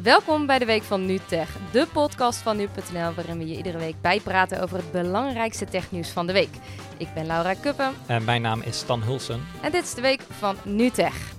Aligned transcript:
Welkom 0.00 0.46
bij 0.46 0.58
de 0.58 0.64
Week 0.64 0.82
van 0.82 1.06
NuTech, 1.06 1.56
de 1.72 1.86
podcast 1.92 2.38
van 2.38 2.56
nu.nl 2.56 3.14
waarin 3.14 3.38
we 3.38 3.46
je 3.46 3.56
iedere 3.56 3.78
week 3.78 4.00
bijpraten 4.00 4.62
over 4.62 4.76
het 4.76 4.92
belangrijkste 4.92 5.64
technieuws 5.64 6.10
van 6.10 6.26
de 6.26 6.32
week. 6.32 6.50
Ik 6.96 7.08
ben 7.14 7.26
Laura 7.26 7.54
Kuppen. 7.54 7.92
En 8.06 8.24
mijn 8.24 8.42
naam 8.42 8.60
is 8.60 8.78
Stan 8.78 9.02
Hulsen. 9.02 9.46
En 9.62 9.72
dit 9.72 9.82
is 9.82 9.94
de 9.94 10.00
Week 10.00 10.20
van 10.20 10.56
NuTech. 10.64 11.32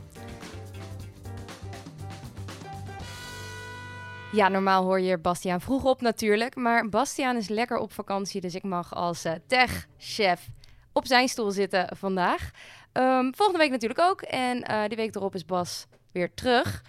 Ja, 4.32 4.48
normaal 4.48 4.84
hoor 4.84 5.00
je 5.00 5.18
Bastiaan 5.18 5.62
vroeg 5.62 5.84
op 5.84 6.02
natuurlijk, 6.02 6.56
maar 6.56 6.90
Bastiaan 6.90 7.36
is 7.36 7.48
lekker 7.48 7.78
op 7.78 7.94
vakantie, 7.94 8.42
dus 8.42 8.56
ik 8.56 8.64
mag 8.64 8.96
als 8.96 9.26
uh, 9.26 9.34
tech-chef 9.48 10.48
op 10.92 11.08
zijn 11.08 11.28
stoel 11.28 11.52
zitten 11.52 11.88
vandaag. 11.98 12.50
Um, 12.94 13.36
volgende 13.36 13.60
week 13.60 13.72
natuurlijk 13.72 14.02
ook 14.02 14.22
en 14.22 14.72
uh, 14.72 14.88
die 14.88 14.98
week 14.98 15.16
erop 15.16 15.36
is 15.36 15.46
Bas 15.46 15.86
weer 16.12 16.34
terug. 16.34 16.82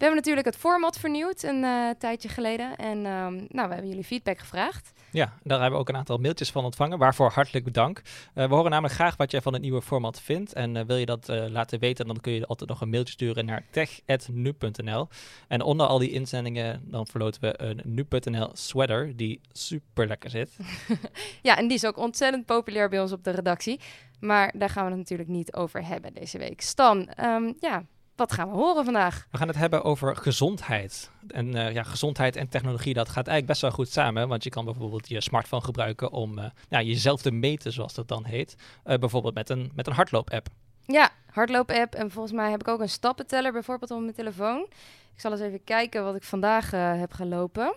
We 0.00 0.06
hebben 0.06 0.24
natuurlijk 0.24 0.54
het 0.54 0.64
format 0.64 0.98
vernieuwd 0.98 1.42
een 1.42 1.62
uh, 1.62 1.90
tijdje 1.98 2.28
geleden. 2.28 2.76
En 2.76 2.96
um, 2.96 3.46
nou, 3.48 3.68
we 3.68 3.74
hebben 3.74 3.88
jullie 3.88 4.04
feedback 4.04 4.38
gevraagd. 4.38 4.92
Ja, 5.10 5.32
daar 5.42 5.60
hebben 5.60 5.72
we 5.72 5.80
ook 5.80 5.88
een 5.88 5.96
aantal 5.96 6.18
mailtjes 6.18 6.50
van 6.50 6.64
ontvangen. 6.64 6.98
Waarvoor 6.98 7.30
hartelijk 7.30 7.74
dank. 7.74 8.02
Uh, 8.34 8.48
we 8.48 8.54
horen 8.54 8.70
namelijk 8.70 8.94
graag 8.94 9.16
wat 9.16 9.30
jij 9.30 9.40
van 9.40 9.52
het 9.52 9.62
nieuwe 9.62 9.82
format 9.82 10.20
vindt. 10.20 10.52
En 10.52 10.74
uh, 10.74 10.82
wil 10.82 10.96
je 10.96 11.06
dat 11.06 11.28
laten 11.28 11.78
weten, 11.78 12.06
dan 12.06 12.20
kun 12.20 12.32
je 12.32 12.46
altijd 12.46 12.70
nog 12.70 12.80
een 12.80 12.88
mailtje 12.90 13.12
sturen 13.12 13.44
naar 13.44 13.64
tech.nu.nl. 13.70 15.08
En 15.48 15.62
onder 15.62 15.86
al 15.86 15.98
die 15.98 16.10
inzendingen, 16.10 16.82
dan 16.84 17.06
verloten 17.06 17.40
we 17.40 17.62
een 17.62 17.80
nu.nl 17.84 18.50
sweater 18.52 19.16
die 19.16 19.40
super 19.52 20.06
lekker 20.06 20.30
zit. 20.30 20.56
ja, 21.42 21.56
en 21.56 21.68
die 21.68 21.76
is 21.76 21.86
ook 21.86 21.96
ontzettend 21.96 22.46
populair 22.46 22.88
bij 22.88 23.00
ons 23.00 23.12
op 23.12 23.24
de 23.24 23.30
redactie. 23.30 23.80
Maar 24.20 24.54
daar 24.56 24.70
gaan 24.70 24.84
we 24.84 24.90
het 24.90 24.98
natuurlijk 24.98 25.28
niet 25.28 25.54
over 25.54 25.86
hebben 25.86 26.14
deze 26.14 26.38
week. 26.38 26.60
Stan, 26.60 27.08
um, 27.24 27.56
ja, 27.58 27.84
wat 28.20 28.32
gaan 28.32 28.50
we 28.50 28.56
horen 28.56 28.84
vandaag? 28.84 29.26
We 29.30 29.38
gaan 29.38 29.48
het 29.48 29.56
hebben 29.56 29.84
over 29.84 30.16
gezondheid. 30.16 31.10
En 31.28 31.56
uh, 31.56 31.72
ja, 31.72 31.82
gezondheid 31.82 32.36
en 32.36 32.48
technologie, 32.48 32.94
dat 32.94 33.06
gaat 33.06 33.26
eigenlijk 33.26 33.46
best 33.46 33.60
wel 33.60 33.70
goed 33.70 33.88
samen. 33.88 34.28
Want 34.28 34.44
je 34.44 34.50
kan 34.50 34.64
bijvoorbeeld 34.64 35.08
je 35.08 35.20
smartphone 35.20 35.64
gebruiken 35.64 36.12
om 36.12 36.38
uh, 36.38 36.44
ja, 36.68 36.82
jezelf 36.82 37.22
te 37.22 37.30
meten, 37.30 37.72
zoals 37.72 37.94
dat 37.94 38.08
dan 38.08 38.24
heet. 38.24 38.56
Uh, 38.86 38.96
bijvoorbeeld 38.96 39.34
met 39.34 39.50
een, 39.50 39.72
met 39.74 39.86
een 39.86 39.92
hardloop-app. 39.92 40.48
Ja, 40.86 41.10
hardloop-app. 41.30 41.94
En 41.94 42.10
volgens 42.10 42.34
mij 42.34 42.50
heb 42.50 42.60
ik 42.60 42.68
ook 42.68 42.80
een 42.80 42.88
stappenteller 42.88 43.52
bijvoorbeeld 43.52 43.90
op 43.90 44.00
mijn 44.00 44.14
telefoon. 44.14 44.66
Ik 45.14 45.20
zal 45.20 45.32
eens 45.32 45.40
even 45.40 45.64
kijken 45.64 46.04
wat 46.04 46.14
ik 46.14 46.22
vandaag 46.24 46.70
heb 46.70 47.12
gelopen. 47.12 47.74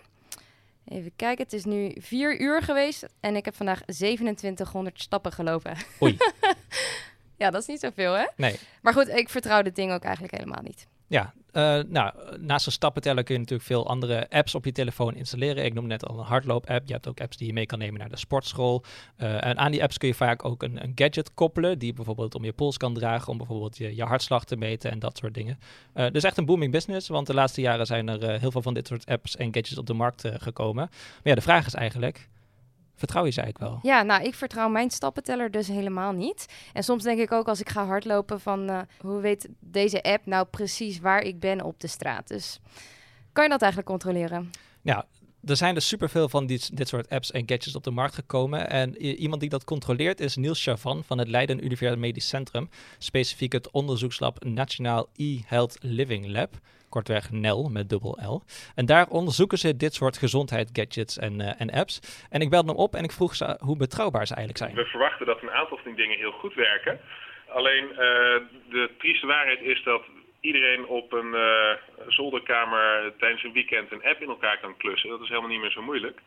Even 0.84 1.12
kijken, 1.16 1.44
het 1.44 1.52
is 1.52 1.64
nu 1.64 1.94
vier 2.00 2.40
uur 2.40 2.62
geweest 2.62 3.06
en 3.20 3.36
ik 3.36 3.44
heb 3.44 3.56
vandaag 3.56 3.82
2700 3.84 5.00
stappen 5.00 5.32
gelopen. 5.32 5.76
Oei. 6.02 6.16
Ja, 7.36 7.50
dat 7.50 7.60
is 7.60 7.66
niet 7.66 7.80
zoveel, 7.80 8.12
hè? 8.12 8.26
Nee. 8.36 8.58
Maar 8.82 8.92
goed, 8.92 9.08
ik 9.08 9.28
vertrouw 9.28 9.62
dit 9.62 9.76
ding 9.76 9.92
ook 9.92 10.02
eigenlijk 10.02 10.34
helemaal 10.34 10.62
niet. 10.62 10.86
Ja, 11.06 11.32
uh, 11.52 11.78
nou, 11.88 12.12
naast 12.38 12.66
een 12.66 12.72
stappenteller 12.72 13.24
kun 13.24 13.34
je 13.34 13.40
natuurlijk 13.40 13.68
veel 13.68 13.88
andere 13.88 14.30
apps 14.30 14.54
op 14.54 14.64
je 14.64 14.72
telefoon 14.72 15.14
installeren. 15.14 15.64
Ik 15.64 15.74
noem 15.74 15.86
net 15.86 16.06
al 16.06 16.18
een 16.18 16.24
hardloop-app. 16.24 16.86
Je 16.86 16.92
hebt 16.92 17.08
ook 17.08 17.20
apps 17.20 17.36
die 17.36 17.46
je 17.46 17.52
mee 17.52 17.66
kan 17.66 17.78
nemen 17.78 18.00
naar 18.00 18.08
de 18.08 18.16
sportschool. 18.16 18.84
Uh, 19.18 19.44
en 19.44 19.58
aan 19.58 19.70
die 19.70 19.82
apps 19.82 19.98
kun 19.98 20.08
je 20.08 20.14
vaak 20.14 20.44
ook 20.44 20.62
een, 20.62 20.82
een, 20.82 20.92
gadget 20.94 21.34
koppelen, 21.34 21.78
die 21.78 21.92
bijvoorbeeld 21.92 22.34
om 22.34 22.44
je 22.44 22.52
pols 22.52 22.76
kan 22.76 22.94
dragen, 22.94 23.28
om 23.28 23.36
bijvoorbeeld 23.36 23.76
je, 23.76 23.96
je 23.96 24.04
hartslag 24.04 24.44
te 24.44 24.56
meten 24.56 24.90
en 24.90 24.98
dat 24.98 25.18
soort 25.18 25.34
dingen. 25.34 25.58
Uh, 25.94 26.10
dus 26.10 26.22
echt 26.22 26.38
een 26.38 26.44
booming 26.44 26.72
business, 26.72 27.08
want 27.08 27.26
de 27.26 27.34
laatste 27.34 27.60
jaren 27.60 27.86
zijn 27.86 28.08
er 28.08 28.40
heel 28.40 28.50
veel 28.50 28.62
van 28.62 28.74
dit 28.74 28.86
soort 28.86 29.06
apps 29.06 29.36
en 29.36 29.54
gadgets 29.54 29.78
op 29.78 29.86
de 29.86 29.94
markt 29.94 30.24
gekomen. 30.24 30.88
Maar 30.92 31.22
ja, 31.22 31.34
de 31.34 31.40
vraag 31.40 31.66
is 31.66 31.74
eigenlijk, 31.74 32.28
Vertrouw 32.94 33.24
je 33.24 33.30
ze 33.30 33.40
eigenlijk 33.40 33.72
wel? 33.72 33.92
Ja, 33.92 34.02
nou, 34.02 34.22
ik 34.22 34.34
vertrouw 34.34 34.68
mijn 34.68 34.90
stappenteller 34.90 35.50
dus 35.50 35.68
helemaal 35.68 36.12
niet. 36.12 36.46
En 36.72 36.82
soms 36.82 37.02
denk 37.02 37.18
ik 37.18 37.32
ook 37.32 37.48
als 37.48 37.60
ik 37.60 37.68
ga 37.68 37.86
hardlopen 37.86 38.40
van... 38.40 38.70
Uh, 38.70 38.80
hoe 39.00 39.20
weet 39.20 39.48
deze 39.60 40.02
app 40.02 40.26
nou 40.26 40.46
precies 40.46 40.98
waar 40.98 41.22
ik 41.22 41.40
ben 41.40 41.62
op 41.62 41.80
de 41.80 41.86
straat? 41.86 42.28
Dus 42.28 42.60
kan 43.32 43.44
je 43.44 43.50
dat 43.50 43.62
eigenlijk 43.62 43.90
controleren? 43.90 44.50
Ja, 44.82 45.06
er 45.46 45.56
zijn 45.56 45.74
dus 45.74 45.88
superveel 45.88 46.28
van 46.28 46.46
dit, 46.46 46.76
dit 46.76 46.88
soort 46.88 47.10
apps 47.10 47.30
en 47.30 47.48
gadgets 47.48 47.76
op 47.76 47.84
de 47.84 47.90
markt 47.90 48.14
gekomen. 48.14 48.70
En 48.70 48.96
iemand 48.96 49.40
die 49.40 49.50
dat 49.50 49.64
controleert 49.64 50.20
is 50.20 50.36
Niels 50.36 50.64
Chavan 50.64 51.04
van 51.04 51.18
het 51.18 51.28
Leiden 51.28 51.64
Universitair 51.64 51.98
Medisch 51.98 52.28
Centrum. 52.28 52.68
Specifiek 52.98 53.52
het 53.52 53.70
onderzoekslab 53.70 54.44
Nationaal 54.44 55.08
e-Health 55.16 55.78
Living 55.80 56.26
Lab 56.26 56.50
kortweg 56.88 57.30
NEL 57.30 57.68
met 57.68 57.88
dubbel 57.88 58.18
L. 58.34 58.42
En 58.74 58.86
daar 58.86 59.06
onderzoeken 59.08 59.58
ze 59.58 59.76
dit 59.76 59.94
soort 59.94 60.18
gezondheidsgadgets 60.18 61.18
en, 61.18 61.34
uh, 61.40 61.60
en 61.60 61.70
apps. 61.70 62.26
En 62.30 62.40
ik 62.40 62.50
belde 62.50 62.68
hem 62.68 62.76
op 62.76 62.94
en 62.94 63.04
ik 63.04 63.12
vroeg 63.12 63.34
ze 63.34 63.58
hoe 63.60 63.76
betrouwbaar 63.76 64.26
ze 64.26 64.34
eigenlijk 64.34 64.64
zijn. 64.64 64.84
We 64.84 64.90
verwachten 64.90 65.26
dat 65.26 65.42
een 65.42 65.50
aantal 65.50 65.76
van 65.76 65.86
die 65.86 66.02
dingen 66.02 66.18
heel 66.18 66.32
goed 66.32 66.54
werken. 66.54 67.00
Alleen 67.48 67.84
uh, 67.90 67.98
de 68.76 68.90
trieste 68.98 69.26
waarheid 69.26 69.60
is 69.60 69.82
dat 69.82 70.02
iedereen 70.44 70.86
op 70.86 71.12
een 71.12 71.34
uh, 71.34 71.70
zolderkamer 72.06 73.12
tijdens 73.18 73.42
een 73.42 73.52
weekend 73.52 73.92
een 73.92 74.04
app 74.04 74.22
in 74.22 74.28
elkaar 74.28 74.58
kan 74.58 74.76
klussen. 74.76 75.10
Dat 75.10 75.20
is 75.20 75.28
helemaal 75.28 75.50
niet 75.50 75.60
meer 75.60 75.70
zo 75.70 75.82
moeilijk. 75.82 76.18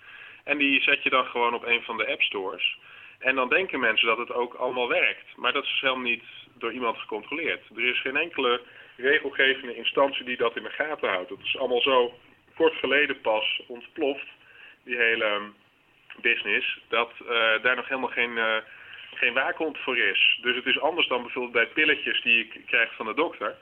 En 0.44 0.58
die 0.58 0.82
zet 0.82 1.04
je 1.04 1.10
dan 1.10 1.26
gewoon 1.26 1.54
op 1.54 1.66
een 1.66 1.82
van 1.84 1.98
de 1.98 2.08
app 2.08 2.22
stores. 2.22 2.78
En 3.20 3.36
dan 3.36 3.50
denken 3.50 3.80
mensen 3.80 4.08
dat 4.08 4.18
het 4.18 4.34
ook 4.34 4.54
allemaal 4.54 4.88
werkt. 4.88 5.36
Maar 5.36 5.54
dat 5.54 5.64
is 5.64 5.80
helemaal 5.82 6.04
niet 6.04 6.24
door 6.54 6.72
iemand 6.72 6.98
gecontroleerd. 6.98 7.62
Er 7.76 7.90
is 7.90 8.02
geen 8.02 8.18
enkele 8.18 8.62
regelgevende 8.96 9.76
instantie 9.76 10.26
die 10.26 10.38
dat 10.38 10.56
in 10.56 10.64
de 10.64 10.70
gaten 10.70 11.10
houdt. 11.10 11.30
Dat 11.30 11.40
is 11.44 11.58
allemaal 11.58 11.82
zo 11.82 12.14
kort 12.56 12.74
geleden 12.74 13.22
pas 13.22 13.62
ontploft, 13.68 14.28
die 14.84 14.98
hele 14.98 15.42
business, 16.22 16.80
dat 16.88 17.12
uh, 17.22 17.30
daar 17.62 17.76
nog 17.76 17.88
helemaal 17.88 18.10
geen, 18.10 18.32
uh, 18.38 18.56
geen 19.14 19.34
waakhond 19.34 19.78
voor 19.78 19.98
is. 19.98 20.40
Dus 20.42 20.56
het 20.56 20.66
is 20.66 20.80
anders 20.80 21.08
dan 21.08 21.22
bijvoorbeeld 21.22 21.54
bij 21.54 21.68
pilletjes 21.68 22.22
die 22.22 22.38
je 22.38 22.62
krijgt 22.66 22.96
van 22.96 23.06
de 23.06 23.14
dokter. 23.14 23.56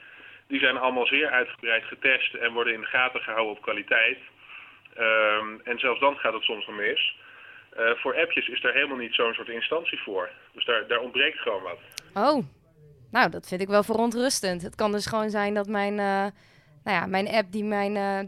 Die 0.48 0.60
zijn 0.60 0.78
allemaal 0.78 1.06
zeer 1.06 1.30
uitgebreid 1.30 1.84
getest 1.84 2.34
en 2.34 2.54
worden 2.54 2.74
in 2.74 2.82
de 2.82 2.88
gaten 2.88 3.22
gehouden 3.22 3.56
op 3.56 3.62
kwaliteit. 3.62 4.18
Um, 4.98 5.62
en 5.64 5.80
zelfs 5.80 6.00
dan 6.00 6.16
gaat 6.16 6.34
het 6.34 6.44
soms 6.44 6.68
mis. 6.68 7.18
Uh, 7.78 7.90
voor 7.96 8.16
appjes 8.16 8.48
is 8.48 8.62
daar 8.62 8.74
helemaal 8.74 8.98
niet 8.98 9.14
zo'n 9.14 9.34
soort 9.34 9.50
instantie 9.50 10.00
voor. 10.00 10.30
Dus 10.54 10.66
daar, 10.66 10.88
daar 10.88 11.00
ontbreekt 11.00 11.40
gewoon 11.40 11.62
wat. 11.62 11.80
Oh, 12.14 12.44
nou, 13.12 13.30
dat 13.30 13.48
vind 13.48 13.62
ik 13.62 13.68
wel 13.68 13.84
verontrustend. 13.84 14.62
Het 14.62 14.76
kan 14.76 14.92
dus 14.92 15.06
gewoon 15.06 15.30
zijn 15.30 15.54
dat 15.54 15.68
mijn, 15.68 15.94
uh, 15.94 16.26
nou 16.84 16.98
ja, 16.98 17.06
mijn 17.06 17.28
app 17.28 17.52
die 17.52 17.64
mijn 17.64 17.96
uh, 17.96 18.20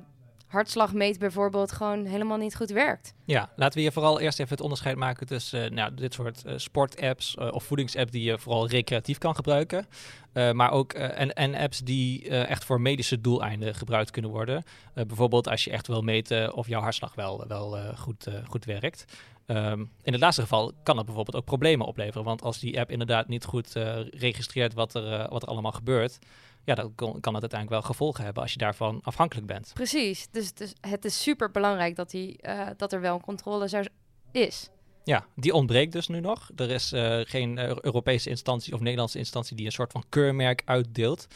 hartslag 0.47 0.94
meet 0.94 1.19
bijvoorbeeld 1.19 1.72
gewoon 1.72 2.06
helemaal 2.06 2.38
niet 2.38 2.56
goed 2.56 2.69
werkt. 2.69 3.13
Ja, 3.25 3.50
laten 3.56 3.75
we 3.75 3.81
hier 3.81 3.91
vooral 3.91 4.19
eerst 4.19 4.40
even 4.40 4.52
het 4.52 4.62
onderscheid 4.62 4.96
maken 4.96 5.28
tussen 5.28 5.66
uh, 5.66 5.72
nou, 5.72 5.94
dit 5.94 6.13
soort 6.13 6.44
sportapps 6.56 7.38
of 7.38 7.63
voedingsapps 7.63 8.12
die 8.12 8.24
je 8.24 8.40
vooral 8.40 8.68
recreatief 8.68 9.18
kan 9.18 9.36
gebruiken. 9.36 9.88
maar 10.34 10.72
ook 10.72 10.94
en, 10.94 11.34
en 11.34 11.56
apps 11.56 11.80
die 11.80 12.30
echt 12.30 12.63
voor 12.63 12.81
medische 12.81 13.22
doeleinden 13.22 13.75
gebruikt 13.75 14.12
kunnen 14.12 14.31
worden. 14.31 14.63
bijvoorbeeld 14.94 15.47
als 15.47 15.63
je 15.63 15.72
echt 15.72 15.88
wil 15.88 16.02
meten 16.02 16.53
of 16.53 16.68
jouw 16.68 16.81
hartslag 16.81 17.16
wel, 17.16 17.47
wel 17.47 17.78
goed, 17.96 18.28
goed 18.47 18.66
werkt. 18.66 19.06
Um, 19.46 19.91
in 20.03 20.12
het 20.12 20.22
laatste 20.22 20.41
geval 20.41 20.74
kan 20.84 20.96
dat 20.96 21.06
bijvoorbeeld 21.06 21.38
ook 21.38 21.46
problemen 21.46 21.88
opleveren. 21.88 22.24
Want 22.24 22.41
als 22.41 22.59
die 22.59 22.80
app 22.80 22.91
inderdaad 22.91 23.28
niet 23.28 23.46
goed 23.46 23.74
registreert 24.09 24.74
wat 24.74 24.96
er, 24.96 25.30
wat 25.30 25.41
er 25.41 25.50
allemaal 25.50 25.72
gebeurt, 25.72 26.19
ja, 26.68 26.76
dan 26.76 26.96
kan, 26.96 27.20
kan 27.20 27.34
het 27.34 27.42
uiteindelijk 27.42 27.82
wel 27.82 27.82
gevolgen 27.82 28.24
hebben 28.24 28.44
als 28.44 28.52
je 28.52 28.58
daarvan 28.58 29.00
afhankelijk 29.04 29.48
bent. 29.48 29.72
Precies. 29.74 30.28
Dus 30.32 30.48
het 30.48 30.60
is, 30.60 30.74
het 30.82 31.06
is 31.06 31.22
super 31.24 31.52
belangrijk 31.52 31.96
dat, 31.96 32.10
die, 32.10 32.40
uh, 32.42 32.68
dat 32.78 32.94
er 32.94 33.02
wel 33.02 33.16
een 33.16 33.22
controle 33.22 33.88
is. 34.32 34.70
Ja, 35.04 35.26
die 35.36 35.54
ontbreekt 35.54 35.92
dus 35.92 36.08
nu 36.08 36.20
nog. 36.20 36.50
Er 36.56 36.72
is 36.72 36.94
geen 37.28 37.60
Europese 37.86 38.30
instantie 38.30 38.74
of 38.74 38.80
Nederlandse 38.80 39.18
instantie 39.18 39.56
die 39.56 39.66
een 39.66 39.72
soort 39.72 39.92
van 39.92 40.04
keurmerk 40.10 40.62
uitdeelt. 40.66 41.28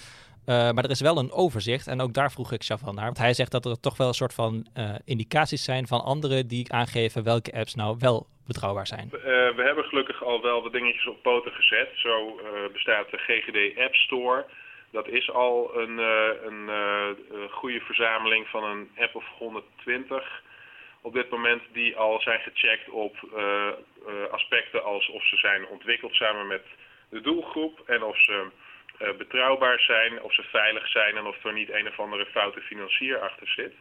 Uh, 0.45 0.71
maar 0.71 0.83
er 0.83 0.89
is 0.89 1.01
wel 1.01 1.17
een 1.17 1.31
overzicht 1.31 1.87
en 1.87 2.01
ook 2.01 2.13
daar 2.13 2.31
vroeg 2.31 2.51
ik 2.51 2.63
Chavan 2.63 2.95
naar. 2.95 3.05
Want 3.05 3.17
hij 3.17 3.33
zegt 3.33 3.51
dat 3.51 3.65
er 3.65 3.79
toch 3.79 3.97
wel 3.97 4.07
een 4.07 4.13
soort 4.13 4.33
van 4.33 4.67
uh, 4.77 4.95
indicaties 5.05 5.63
zijn 5.63 5.87
van 5.87 6.03
anderen 6.03 6.47
die 6.47 6.73
aangeven 6.73 7.23
welke 7.23 7.53
apps 7.53 7.75
nou 7.75 7.95
wel 7.99 8.27
betrouwbaar 8.45 8.87
zijn. 8.87 9.09
Uh, 9.13 9.21
we 9.55 9.63
hebben 9.65 9.83
gelukkig 9.83 10.23
al 10.23 10.41
wel 10.41 10.61
wat 10.63 10.71
dingetjes 10.71 11.07
op 11.07 11.21
poten 11.21 11.51
gezet. 11.51 11.89
Zo 11.93 12.39
bestaat 12.73 13.11
de 13.11 13.17
GGD 13.17 13.79
App 13.79 13.95
Store. 13.95 14.45
Dat 14.91 15.07
is 15.07 15.31
al 15.31 15.77
een, 15.77 15.97
een 16.47 16.69
goede 17.49 17.79
verzameling 17.79 18.47
van 18.47 18.63
een 18.63 18.91
app 18.97 19.15
of 19.15 19.25
120 19.37 20.41
op 21.01 21.13
dit 21.13 21.29
moment 21.29 21.61
die 21.71 21.97
al 21.97 22.21
zijn 22.21 22.39
gecheckt 22.39 22.89
op 22.89 23.15
aspecten 24.31 24.83
als 24.83 25.09
of 25.09 25.25
ze 25.25 25.37
zijn 25.37 25.67
ontwikkeld 25.67 26.15
samen 26.15 26.47
met 26.47 26.63
de 27.09 27.21
doelgroep 27.21 27.79
en 27.85 28.03
of 28.03 28.21
ze 28.21 28.47
betrouwbaar 29.17 29.79
zijn, 29.79 30.21
of 30.21 30.33
ze 30.33 30.43
veilig 30.43 30.87
zijn 30.87 31.17
en 31.17 31.25
of 31.25 31.45
er 31.45 31.53
niet 31.53 31.71
een 31.71 31.87
of 31.87 31.99
andere 31.99 32.25
foute 32.25 32.61
financier 32.61 33.19
achter 33.19 33.47
zit. 33.47 33.73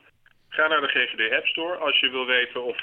Ga 0.48 0.66
naar 0.66 0.80
de 0.80 0.88
GGD 0.88 1.32
App 1.32 1.46
Store 1.46 1.76
als 1.76 2.00
je 2.00 2.10
wil 2.10 2.26
weten 2.26 2.62
of 2.62 2.78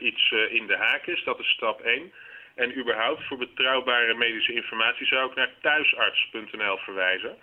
iets 0.00 0.30
in 0.30 0.66
de 0.66 0.76
haak 0.76 1.06
is. 1.06 1.24
Dat 1.24 1.38
is 1.38 1.48
stap 1.48 1.80
1. 1.80 2.12
En 2.54 2.78
überhaupt 2.78 3.24
voor 3.24 3.36
betrouwbare 3.36 4.14
medische 4.14 4.52
informatie 4.52 5.06
zou 5.06 5.30
ik 5.30 5.36
naar 5.36 5.50
thuisarts.nl 5.60 6.76
verwijzen. 6.76 7.38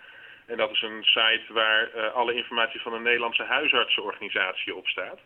En 0.48 0.56
dat 0.56 0.70
is 0.70 0.82
een 0.82 1.04
site 1.04 1.52
waar 1.52 2.10
alle 2.10 2.34
informatie 2.34 2.80
van 2.80 2.92
de 2.92 2.98
Nederlandse 2.98 3.42
huisartsenorganisatie 3.42 4.74
op 4.74 4.86
staat. 4.88 5.18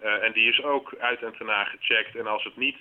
en 0.00 0.32
die 0.32 0.48
is 0.48 0.62
ook 0.62 0.94
uit 0.98 1.22
en 1.22 1.36
ten 1.36 1.66
gecheckt. 1.66 2.16
En 2.16 2.26
als 2.26 2.44
het 2.44 2.56
niet 2.56 2.78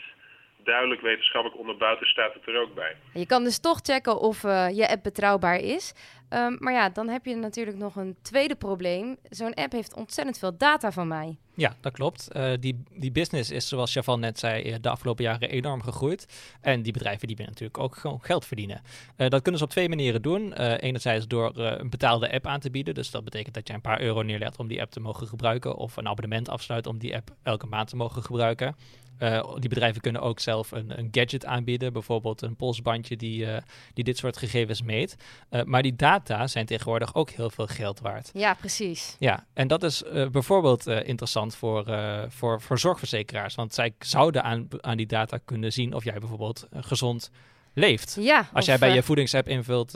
duidelijk 0.70 1.02
wetenschappelijk 1.02 1.60
onderbouwd 1.60 2.02
is, 2.02 2.10
staat 2.10 2.34
het 2.34 2.48
er 2.48 2.62
ook 2.62 2.76
bij. 2.76 2.96
Je 3.14 3.26
kan 3.26 3.44
dus 3.44 3.60
toch 3.60 3.80
checken 3.82 4.20
of 4.20 4.44
uh, 4.44 4.70
je 4.70 4.90
app 4.90 5.04
betrouwbaar 5.04 5.60
is. 5.60 5.94
Ehm, 6.30 6.56
maar 6.60 6.74
ja, 6.74 6.90
dan 6.90 7.08
heb 7.08 7.26
je 7.26 7.36
natuurlijk 7.36 7.78
nog 7.78 7.96
een 7.96 8.16
tweede 8.22 8.56
probleem. 8.56 9.18
Zo'n 9.30 9.54
app 9.54 9.72
heeft 9.72 9.94
ontzettend 9.94 10.40
veel 10.40 10.58
data 10.58 10.92
van 10.92 11.08
mij. 11.08 11.38
Ja, 11.56 11.76
dat 11.82 11.94
klopt. 11.94 12.28
Uh, 12.36 12.52
die, 12.60 12.84
die 12.92 13.12
business 13.12 13.52
is, 13.52 13.68
zoals 13.68 13.94
Javan 13.94 14.20
net 14.20 14.40
zei, 14.40 14.64
eh, 14.64 14.76
de 14.82 14.90
afgelopen 14.90 15.24
jaren 15.24 15.50
enorm 15.50 15.82
gegroeid. 15.82 16.28
En 16.62 16.82
die 16.82 16.94
bedrijven 16.94 17.28
die 17.28 17.36
willen 17.36 17.52
natuurlijk 17.52 17.80
ook 17.80 17.96
gewoon 17.96 18.22
geld 18.22 18.46
verdienen. 18.46 18.82
Uh, 19.18 19.28
dat 19.28 19.42
kunnen 19.42 19.60
ze 19.60 19.66
op 19.66 19.72
twee 19.72 19.90
manieren 19.90 20.22
doen. 20.22 20.54
enerzijds 20.54 21.28
door 21.28 21.58
een 21.58 21.90
betaalde 21.90 22.32
app 22.32 22.48
aan 22.48 22.60
te 22.60 22.72
bieden. 22.72 22.94
Dus 22.94 23.12
dat 23.12 23.24
betekent 23.24 23.56
dat 23.56 23.68
je 23.68 23.74
een 23.74 23.82
paar 23.82 24.02
euro 24.02 24.22
neerlegt 24.22 24.60
om 24.60 24.68
die 24.68 24.82
app 24.82 24.92
te 24.92 25.00
mogen 25.00 25.28
gebruiken. 25.28 25.76
Of 25.76 25.98
een 25.98 26.08
abonnement 26.08 26.50
afsluit 26.50 26.88
om 26.88 26.98
die 26.98 27.16
app 27.16 27.30
elke 27.44 27.66
maand 27.66 27.90
te 27.90 27.96
mogen 27.96 28.24
gebruiken. 28.24 28.76
Uh, 29.20 29.56
die 29.58 29.70
bedrijven 29.70 30.02
kunnen 30.02 30.22
ook 30.22 30.40
zelf 30.40 30.72
een, 30.72 31.00
een, 31.00 31.08
gadget 31.12 31.46
aanbieden, 31.46 31.94
bijvoorbeeld 31.94 32.42
een 32.42 32.56
polsbandje 32.56 33.18
die, 33.18 33.46
uh, 33.46 33.58
die 33.94 34.04
dit 34.04 34.18
soort 34.18 34.38
gegevens 34.38 34.82
meet. 34.82 35.16
Uh, 35.52 35.64
maar 35.64 35.82
die 35.82 35.96
data 35.96 36.48
zijn 36.48 36.66
tegenwoordig 36.66 37.16
ook 37.16 37.30
heel 37.30 37.50
veel 37.50 37.68
geld 37.68 38.00
waard. 38.00 38.30
Ja, 38.34 38.54
precies. 38.54 39.16
Ja, 39.20 39.46
en 39.54 39.68
dat 39.68 39.84
is 39.84 40.04
bijvoorbeeld 40.32 40.88
interessant 40.88 41.56
voor, 41.56 41.86
voor, 42.30 42.62
voor 42.62 42.80
zorgverzekeraars, 42.80 43.56
want 43.56 43.74
zij 43.74 43.94
zouden 44.00 44.44
aan, 44.44 44.68
aan 44.82 44.98
die 44.98 45.08
data 45.08 45.40
kunnen 45.46 45.74
zien 45.74 45.94
of 45.94 46.04
jij 46.04 46.20
bijvoorbeeld 46.20 46.68
gezond 46.72 47.32
leeft. 47.74 48.18
Ja, 48.20 48.50
Als 48.54 48.66
jij 48.66 48.78
bij 48.78 48.94
je 48.94 49.04
voedingsapp 49.04 49.48
invult 49.48 49.92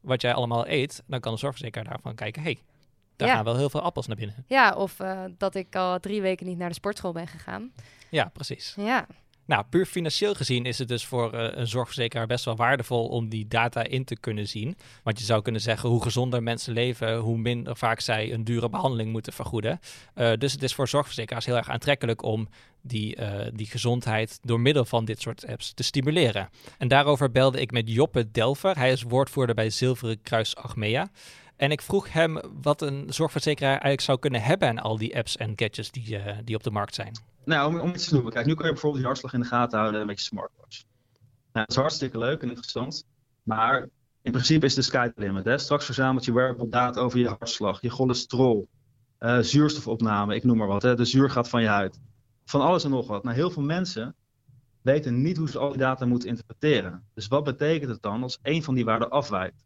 wat 0.00 0.20
jij 0.20 0.34
allemaal 0.34 0.68
eet, 0.68 1.02
dan 1.06 1.20
kan 1.20 1.32
de 1.32 1.38
zorgverzekeraar 1.38 1.88
daarvan 1.88 2.14
kijken, 2.14 2.42
hey, 2.42 2.58
daar 3.20 3.28
gaan 3.36 3.44
wel 3.44 3.56
heel 3.56 3.70
veel 3.70 3.80
appels 3.82 4.06
naar 4.06 4.16
binnen. 4.16 4.44
Ja, 4.46 4.74
of 4.74 4.96
dat 5.38 5.54
ik 5.54 5.76
al 5.76 6.00
drie 6.00 6.22
weken 6.22 6.46
niet 6.46 6.58
naar 6.58 6.68
de 6.68 6.74
sportschool 6.74 7.12
ben 7.12 7.26
gegaan. 7.26 7.72
Ja, 8.10 8.30
precies. 8.32 8.74
Ja. 8.76 9.06
Nou, 9.50 9.64
puur 9.70 9.86
financieel 9.86 10.34
gezien 10.34 10.64
is 10.64 10.78
het 10.78 10.88
dus 10.88 11.06
voor 11.06 11.34
uh, 11.34 11.48
een 11.50 11.66
zorgverzekeraar 11.66 12.26
best 12.26 12.44
wel 12.44 12.56
waardevol 12.56 13.08
om 13.08 13.28
die 13.28 13.48
data 13.48 13.82
in 13.82 14.04
te 14.04 14.16
kunnen 14.16 14.48
zien. 14.48 14.76
Want 15.02 15.18
je 15.18 15.24
zou 15.24 15.42
kunnen 15.42 15.60
zeggen, 15.60 15.88
hoe 15.88 16.02
gezonder 16.02 16.42
mensen 16.42 16.72
leven, 16.72 17.16
hoe 17.16 17.38
minder 17.38 17.76
vaak 17.76 18.00
zij 18.00 18.32
een 18.32 18.44
dure 18.44 18.68
behandeling 18.68 19.12
moeten 19.12 19.32
vergoeden. 19.32 19.80
Uh, 20.14 20.32
dus 20.38 20.52
het 20.52 20.62
is 20.62 20.74
voor 20.74 20.88
zorgverzekeraars 20.88 21.46
heel 21.46 21.56
erg 21.56 21.70
aantrekkelijk 21.70 22.22
om 22.22 22.48
die, 22.82 23.16
uh, 23.16 23.40
die 23.54 23.66
gezondheid 23.66 24.38
door 24.42 24.60
middel 24.60 24.84
van 24.84 25.04
dit 25.04 25.20
soort 25.20 25.46
apps 25.46 25.72
te 25.72 25.82
stimuleren. 25.82 26.48
En 26.78 26.88
daarover 26.88 27.30
belde 27.30 27.60
ik 27.60 27.70
met 27.70 27.90
Joppe 27.90 28.30
Delver. 28.30 28.76
Hij 28.76 28.92
is 28.92 29.02
woordvoerder 29.02 29.54
bij 29.54 29.70
Zilveren 29.70 30.22
Kruis 30.22 30.56
Achmea. 30.56 31.10
En 31.60 31.70
ik 31.70 31.82
vroeg 31.82 32.12
hem 32.12 32.40
wat 32.62 32.82
een 32.82 33.04
zorgverzekeraar 33.08 33.70
eigenlijk 33.70 34.00
zou 34.00 34.18
kunnen 34.18 34.42
hebben 34.42 34.68
aan 34.68 34.78
al 34.78 34.98
die 34.98 35.16
apps 35.16 35.36
en 35.36 35.52
gadgets 35.56 35.90
die, 35.90 36.18
die 36.44 36.56
op 36.56 36.62
de 36.62 36.70
markt 36.70 36.94
zijn. 36.94 37.12
Nou, 37.44 37.80
om, 37.80 37.88
iets 37.88 38.08
te 38.08 38.14
noemen. 38.14 38.32
Kijk, 38.32 38.46
nu 38.46 38.54
kan 38.54 38.66
je 38.66 38.72
bijvoorbeeld 38.72 39.02
je 39.02 39.08
hartslag 39.08 39.32
in 39.32 39.40
de 39.40 39.46
gaten 39.46 39.78
houden 39.78 40.06
met 40.06 40.18
je 40.18 40.24
smartwatch. 40.24 40.82
Nou, 41.52 41.66
dat 41.66 41.68
is 41.68 41.76
hartstikke 41.76 42.18
leuk 42.18 42.42
en 42.42 42.48
interessant. 42.48 43.04
Maar 43.42 43.88
in 44.22 44.32
principe 44.32 44.66
is 44.66 44.74
de 44.74 44.82
sky 44.82 45.10
limit. 45.14 45.44
Hè? 45.44 45.58
Straks 45.58 45.84
verzamelt 45.84 46.24
je 46.24 46.32
wearable 46.32 46.68
data 46.68 47.00
over 47.00 47.18
je 47.18 47.28
hartslag, 47.28 47.80
je 47.80 47.90
cholesterol, 47.90 48.68
uh, 49.20 49.38
zuurstofopname, 49.38 50.34
ik 50.34 50.44
noem 50.44 50.56
maar 50.56 50.66
wat. 50.66 50.82
Hè? 50.82 50.94
De 50.94 51.04
zuur 51.04 51.30
gaat 51.30 51.48
van 51.48 51.62
je 51.62 51.68
huid. 51.68 52.00
Van 52.44 52.60
alles 52.60 52.84
en 52.84 52.90
nog 52.90 53.06
wat. 53.06 53.24
Nou, 53.24 53.36
heel 53.36 53.50
veel 53.50 53.62
mensen 53.62 54.14
weten 54.82 55.22
niet 55.22 55.36
hoe 55.36 55.48
ze 55.48 55.58
al 55.58 55.68
die 55.68 55.78
data 55.78 56.06
moeten 56.06 56.28
interpreteren. 56.28 57.04
Dus 57.14 57.26
wat 57.26 57.44
betekent 57.44 57.90
het 57.90 58.02
dan 58.02 58.22
als 58.22 58.38
één 58.42 58.62
van 58.62 58.74
die 58.74 58.84
waarden 58.84 59.10
afwijkt? 59.10 59.64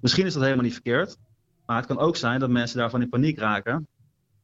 Misschien 0.00 0.26
is 0.26 0.32
dat 0.32 0.42
helemaal 0.42 0.64
niet 0.64 0.72
verkeerd. 0.72 1.18
Maar 1.66 1.76
het 1.76 1.86
kan 1.86 1.98
ook 1.98 2.16
zijn 2.16 2.40
dat 2.40 2.50
mensen 2.50 2.78
daarvan 2.78 3.02
in 3.02 3.08
paniek 3.08 3.38
raken. 3.38 3.86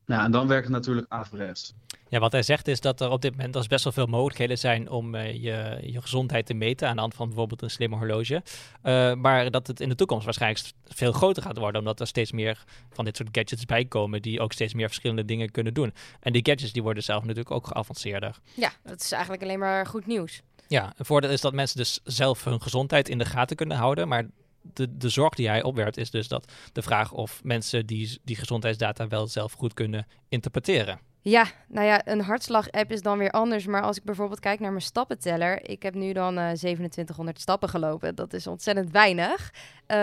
Nou, 0.07 0.25
en 0.25 0.31
dan 0.31 0.47
werkt 0.47 0.65
het 0.65 0.73
natuurlijk 0.73 1.07
averechts. 1.09 1.75
Ja, 2.09 2.19
wat 2.19 2.33
hij 2.33 2.43
zegt 2.43 2.69
is 2.69 2.81
dat 2.81 3.01
er 3.01 3.11
op 3.11 3.23
dit 3.23 3.31
moment 3.31 3.53
dus 3.53 3.67
best 3.67 3.85
wel 3.85 3.93
veel 3.93 4.07
mogelijkheden 4.07 4.59
zijn 4.59 4.91
om 4.91 5.15
uh, 5.15 5.33
je, 5.33 5.79
je 5.83 6.01
gezondheid 6.01 6.47
te 6.47 6.55
meten 6.55 6.89
aan 6.89 6.95
de 6.95 7.01
hand 7.01 7.15
van 7.15 7.27
bijvoorbeeld 7.27 7.63
een 7.63 7.71
slimme 7.71 7.97
horloge. 7.97 8.43
Uh, 8.83 9.15
maar 9.15 9.51
dat 9.51 9.67
het 9.67 9.81
in 9.81 9.89
de 9.89 9.95
toekomst 9.95 10.25
waarschijnlijk 10.25 10.65
veel 10.85 11.13
groter 11.13 11.43
gaat 11.43 11.59
worden, 11.59 11.81
omdat 11.81 12.01
er 12.01 12.07
steeds 12.07 12.33
meer 12.33 12.65
van 12.93 13.05
dit 13.05 13.17
soort 13.17 13.29
gadgets 13.33 13.65
bij 13.65 13.85
komen 13.85 14.23
die 14.23 14.41
ook 14.41 14.53
steeds 14.53 14.75
meer 14.75 14.87
verschillende 14.87 15.25
dingen 15.25 15.51
kunnen 15.51 15.75
doen. 15.75 15.95
En 16.21 16.33
die 16.33 16.45
gadgets 16.45 16.73
die 16.73 16.83
worden 16.83 17.03
zelf 17.03 17.21
natuurlijk 17.21 17.51
ook 17.51 17.67
geavanceerder. 17.67 18.39
Ja, 18.55 18.71
dat 18.83 19.01
is 19.01 19.13
eigenlijk 19.13 19.43
alleen 19.43 19.59
maar 19.59 19.87
goed 19.87 20.07
nieuws. 20.07 20.43
Ja, 20.67 20.93
een 20.97 21.05
voordeel 21.05 21.31
is 21.31 21.41
dat 21.41 21.53
mensen 21.53 21.77
dus 21.77 22.01
zelf 22.05 22.45
hun 22.45 22.63
gezondheid 22.63 23.09
in 23.09 23.19
de 23.19 23.25
gaten 23.25 23.57
kunnen 23.57 23.77
houden, 23.77 24.09
maar 24.09 24.27
de, 24.63 24.97
de 24.97 25.09
zorg 25.09 25.35
die 25.35 25.49
hij 25.49 25.63
opwerpt 25.63 25.97
is 25.97 26.11
dus 26.11 26.29
dat 26.29 26.53
de 26.73 26.83
vraag 26.83 27.13
of 27.13 27.41
mensen 27.45 27.87
die, 27.87 28.21
die 28.25 28.37
gezondheidsdata 28.37 29.09
wel 29.09 29.27
zelf 29.27 29.53
goed 29.53 29.75
kunnen 29.75 30.07
interpreteren. 30.29 31.01
Ja, 31.25 31.47
nou 31.69 31.87
ja, 31.87 32.01
een 32.05 32.21
hartslag-app 32.21 32.93
is 32.93 33.03
dan 33.03 33.19
weer 33.19 33.31
anders. 33.31 33.67
Maar 33.67 33.83
als 33.83 33.97
ik 33.97 34.05
bijvoorbeeld 34.05 34.41
kijk 34.41 34.61
naar 34.61 34.71
mijn 34.71 34.83
stappenteller. 34.83 35.69
Ik 35.71 35.83
heb 35.83 35.95
nu 35.95 36.13
dan 36.13 36.39
uh, 36.39 36.51
eh, 36.51 36.57
2700 36.57 37.41
stappen 37.41 37.69
gelopen. 37.69 38.15
Dat 38.15 38.33
is 38.33 38.47
ontzettend 38.47 38.91
weinig. 38.91 39.53
Uh, 39.89 39.97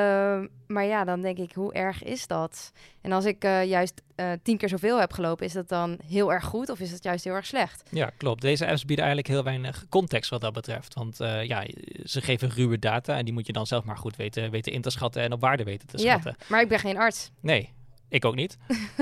maar 0.67 0.85
ja, 0.85 1.03
dan 1.03 1.21
denk 1.21 1.37
ik, 1.37 1.51
hoe 1.51 1.73
erg 1.73 2.03
is 2.03 2.27
dat? 2.27 2.71
En 3.01 3.11
als 3.11 3.25
ik 3.25 3.43
uh, 3.43 3.65
juist 3.65 4.01
uh, 4.15 4.31
tien 4.43 4.57
keer 4.57 4.69
zoveel 4.69 4.99
heb 4.99 5.13
gelopen, 5.13 5.45
is 5.45 5.53
dat 5.53 5.69
dan 5.69 5.99
heel 6.07 6.33
erg 6.33 6.45
goed 6.45 6.69
of 6.69 6.79
is 6.79 6.91
het 6.91 7.03
juist 7.03 7.23
heel 7.23 7.33
erg 7.33 7.45
slecht? 7.45 7.83
Ja, 7.91 8.11
klopt. 8.17 8.41
Deze 8.41 8.67
apps 8.67 8.85
bieden 8.85 9.05
eigenlijk 9.05 9.33
heel 9.33 9.43
weinig 9.43 9.85
context 9.89 10.29
wat 10.29 10.41
dat 10.41 10.53
betreft. 10.53 10.93
Want 10.93 11.17
ja, 11.43 11.65
ze 12.03 12.21
geven 12.21 12.49
ruwe 12.49 12.79
data 12.79 13.17
en 13.17 13.25
die 13.25 13.33
moet 13.33 13.47
je 13.47 13.53
dan 13.53 13.67
zelf 13.67 13.83
maar 13.83 13.97
goed 13.97 14.15
weten, 14.15 14.51
weten 14.51 14.71
in 14.71 14.81
te 14.81 14.89
schatten 14.89 15.21
en 15.21 15.33
op 15.33 15.41
waarde 15.41 15.63
weten 15.63 15.87
te 15.87 15.97
schatten. 15.97 16.35
Ja, 16.39 16.45
maar 16.47 16.61
ik 16.61 16.67
ben 16.67 16.79
geen 16.79 16.97
arts. 16.97 17.31
Nee, 17.39 17.73
ik 18.09 18.25
ook 18.25 18.35
niet. 18.35 18.57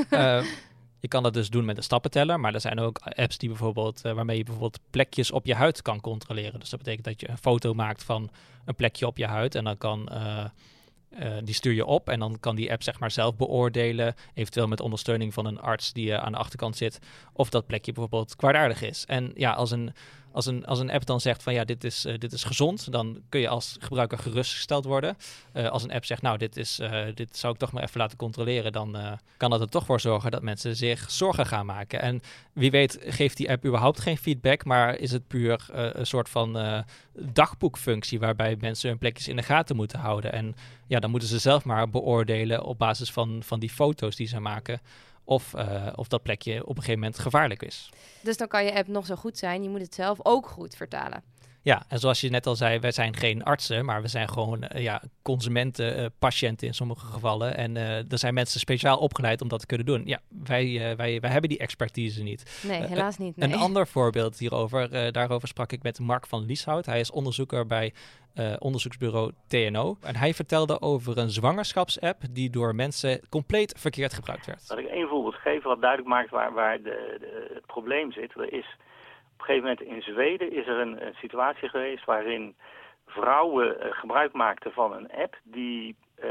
Je 1.00 1.08
kan 1.08 1.24
dat 1.24 1.34
dus 1.34 1.50
doen 1.50 1.66
met 1.66 1.78
een 1.78 1.84
stappenteller, 1.84 2.40
maar 2.40 2.54
er 2.54 2.62
zijn 2.62 2.80
ook 2.80 3.00
apps 3.00 3.38
die 3.38 3.50
bijvoorbeeld, 3.50 4.02
uh, 4.06 4.12
waarmee 4.12 4.38
je 4.38 4.44
bijvoorbeeld 4.44 4.80
plekjes 4.90 5.32
op 5.32 5.46
je 5.46 5.56
huid 5.56 5.82
kan 5.82 6.02
controleren. 6.02 6.60
Dus 6.60 6.70
dat 6.70 6.80
betekent 6.80 7.06
dat 7.06 7.22
je 7.22 7.30
een 7.30 7.38
foto 7.38 7.74
maakt 7.74 8.04
van 8.04 8.30
een 8.66 8.76
plekje 8.76 9.08
op 9.08 9.18
je 9.18 9.26
huid 9.26 9.56
en 9.56 9.64
dan 9.64 9.78
kan 9.78 10.10
uh, 10.12 10.46
die 11.44 11.56
stuur 11.56 11.74
je 11.74 11.86
op 11.86 12.10
en 12.10 12.20
dan 12.20 12.40
kan 12.40 12.56
die 12.56 12.72
app 12.72 12.84
zeg 12.84 13.00
maar 13.00 13.12
zelf 13.12 13.36
beoordelen, 13.36 14.16
eventueel 14.34 14.68
met 14.68 14.82
ondersteuning 14.82 15.34
van 15.34 15.46
een 15.46 15.60
arts 15.60 15.94
die 15.94 16.16
aan 16.16 16.32
de 16.32 16.38
achterkant 16.38 16.78
zit, 16.78 17.00
of 17.34 17.50
dat 17.50 17.68
plekje 17.68 17.92
bijvoorbeeld 17.92 18.36
kwaadaardig 18.36 18.82
is. 18.82 19.06
En 19.06 19.32
ja, 19.36 19.52
als 19.52 19.72
een 19.72 19.94
als 20.38 20.46
een, 20.46 20.66
als 20.66 20.80
een 20.80 20.92
app 20.92 21.06
dan 21.06 21.22
zegt 21.22 21.44
van 21.44 21.54
ja, 21.54 21.64
dit 21.64 21.84
is, 21.84 22.06
uh, 22.06 22.18
dit 22.18 22.34
is 22.34 22.44
gezond, 22.44 22.92
dan 22.92 23.22
kun 23.30 23.40
je 23.40 23.48
als 23.48 23.76
gebruiker 23.80 24.18
gerustgesteld 24.18 24.86
worden. 24.86 25.18
Uh, 25.54 25.68
als 25.68 25.84
een 25.84 25.92
app 25.92 26.06
zegt, 26.06 26.22
nou, 26.22 26.38
dit, 26.38 26.58
is, 26.58 26.80
uh, 26.80 27.06
dit 27.14 27.38
zou 27.38 27.54
ik 27.54 27.60
toch 27.60 27.72
maar 27.72 27.84
even 27.84 28.00
laten 28.00 28.18
controleren, 28.18 28.72
dan 28.72 29.18
kan 29.38 29.50
dat 29.50 29.62
er 29.62 29.70
toch 29.70 29.86
voor 29.86 30.00
zorgen 30.00 30.32
dat 30.32 30.42
mensen 30.42 30.76
zich 30.76 31.12
zorgen 31.12 31.46
gaan 31.46 31.66
maken. 31.66 32.02
En 32.02 32.22
wie 32.54 32.72
weet 32.72 32.98
geeft 33.02 33.38
die 33.38 33.50
app 33.50 33.66
überhaupt 33.66 34.00
geen 34.00 34.18
feedback, 34.18 34.66
maar 34.66 34.98
is 34.98 35.12
het 35.12 35.28
puur 35.28 35.66
een 35.72 36.08
soort 36.08 36.30
van 36.30 36.84
dagboekfunctie 37.14 38.20
waarbij 38.20 38.56
mensen 38.60 38.90
hun 38.90 38.98
plekjes 38.98 39.28
in 39.28 39.36
de 39.36 39.44
gaten 39.44 39.76
moeten 39.76 40.00
houden. 40.00 40.32
En 40.32 40.56
ja, 40.88 41.00
dan 41.00 41.12
moeten 41.12 41.30
ze 41.30 41.40
zelf 41.40 41.66
maar 41.66 41.90
beoordelen 41.90 42.64
op 42.64 42.78
basis 42.78 43.12
van, 43.12 43.44
van 43.44 43.60
die 43.60 43.70
foto's 43.70 44.16
die 44.16 44.28
ze 44.28 44.40
maken 44.40 44.80
of, 45.28 45.54
uh, 45.56 45.88
of 45.96 46.08
dat 46.08 46.24
plekje 46.24 46.62
op 46.62 46.70
een 46.70 46.76
gegeven 46.76 47.00
moment 47.00 47.20
gevaarlijk 47.20 47.64
is. 47.64 47.90
Dus 48.22 48.38
dan 48.38 48.48
kan 48.48 48.66
je 48.66 48.74
app 48.74 48.88
nog 48.88 49.06
zo 49.06 49.16
goed 49.16 49.38
zijn, 49.38 49.64
je 49.64 49.70
moet 49.70 49.82
het 49.82 49.96
zelf 49.96 50.20
ook 50.24 50.48
goed 50.48 50.76
vertalen. 50.76 51.24
Ja, 51.68 51.82
en 51.90 52.00
zoals 52.00 52.22
je 52.22 52.30
net 52.30 52.46
al 52.46 52.56
zei, 52.56 52.80
wij 52.80 52.92
zijn 52.92 53.16
geen 53.16 53.44
artsen, 53.44 53.86
maar 53.86 54.02
we 54.02 54.08
zijn 54.08 54.30
gewoon 54.30 54.64
uh, 54.64 54.84
ja, 54.84 55.02
consumenten, 55.22 56.00
uh, 56.00 56.06
patiënten 56.20 56.68
in 56.68 56.74
sommige 56.74 57.06
gevallen. 57.06 57.58
En 57.58 57.76
uh, 57.76 58.12
er 58.12 58.18
zijn 58.18 58.34
mensen 58.34 58.60
speciaal 58.60 58.98
opgeleid 58.98 59.42
om 59.42 59.48
dat 59.48 59.60
te 59.60 59.66
kunnen 59.66 59.86
doen. 59.86 60.02
Ja, 60.06 60.20
wij, 60.44 60.96
wij, 60.98 61.20
wij 61.20 61.30
hebben 61.30 61.50
die 61.50 61.58
expertise 61.58 62.24
niet. 62.24 62.64
Nee, 62.68 62.82
helaas 62.82 63.18
niet. 63.18 63.38
Nee. 63.38 63.50
Een 63.50 63.60
ander 63.60 63.88
voorbeeld 63.98 64.40
hierover, 64.40 65.12
daarover 65.12 65.48
sprak 65.48 65.72
ik 65.72 65.84
met 65.84 66.00
Mark 66.00 66.28
van 66.28 66.46
Lieshout. 66.46 66.86
Hij 66.86 67.00
is 67.00 67.12
onderzoeker 67.12 67.66
bij 67.66 67.94
onderzoeksbureau 68.60 69.32
TNO. 69.48 69.98
En 70.02 70.16
hij 70.16 70.34
vertelde 70.34 70.82
over 70.82 71.18
een 71.18 71.30
zwangerschapsapp 71.30 72.22
die 72.32 72.50
door 72.50 72.76
mensen 72.76 73.22
compleet 73.30 73.76
verkeerd 73.80 74.14
gebruikt 74.14 74.46
werd. 74.46 74.66
Laat 74.68 74.80
ik 74.80 74.86
één 74.86 75.08
voorbeeld 75.08 75.36
geven 75.36 75.70
wat 75.70 75.82
duidelijk 75.82 76.10
maakt 76.10 76.30
waar, 76.30 76.54
waar 76.54 76.78
de, 76.82 77.18
de, 77.20 77.52
het 77.54 77.66
probleem 77.66 78.12
zit. 78.12 78.34
Er 78.36 78.54
is 78.54 78.78
op 79.38 79.48
een 79.48 79.56
gegeven 79.56 79.70
moment 79.70 79.82
in 79.82 80.14
Zweden 80.14 80.52
is 80.52 80.68
er 80.68 80.80
een, 80.80 81.16
situatie 81.16 81.70
geweest 81.70 82.06
waarin 82.06 82.56
vrouwen 83.06 83.78
uh, 83.80 83.92
gebruik 83.92 84.34
maakten 84.34 84.72
van 84.72 84.94
een 84.94 85.12
app 85.12 85.38
die 85.44 85.96
uh, 86.24 86.30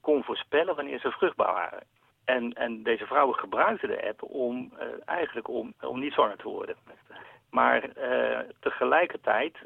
kon 0.00 0.24
voorspellen 0.24 0.74
wanneer 0.74 0.98
ze 0.98 1.10
vruchtbaar 1.10 1.52
waren. 1.52 1.82
En, 2.24 2.52
en 2.52 2.82
deze 2.82 3.06
vrouwen 3.06 3.38
gebruikten 3.38 3.88
de 3.88 4.08
app 4.08 4.22
om 4.22 4.72
uh, 4.74 4.86
eigenlijk 5.04 5.48
om, 5.48 5.74
om 5.80 5.98
niet 5.98 6.12
zwanger 6.12 6.36
te 6.36 6.48
worden. 6.48 6.76
Maar 7.50 7.90
tegelijkertijd 8.60 9.56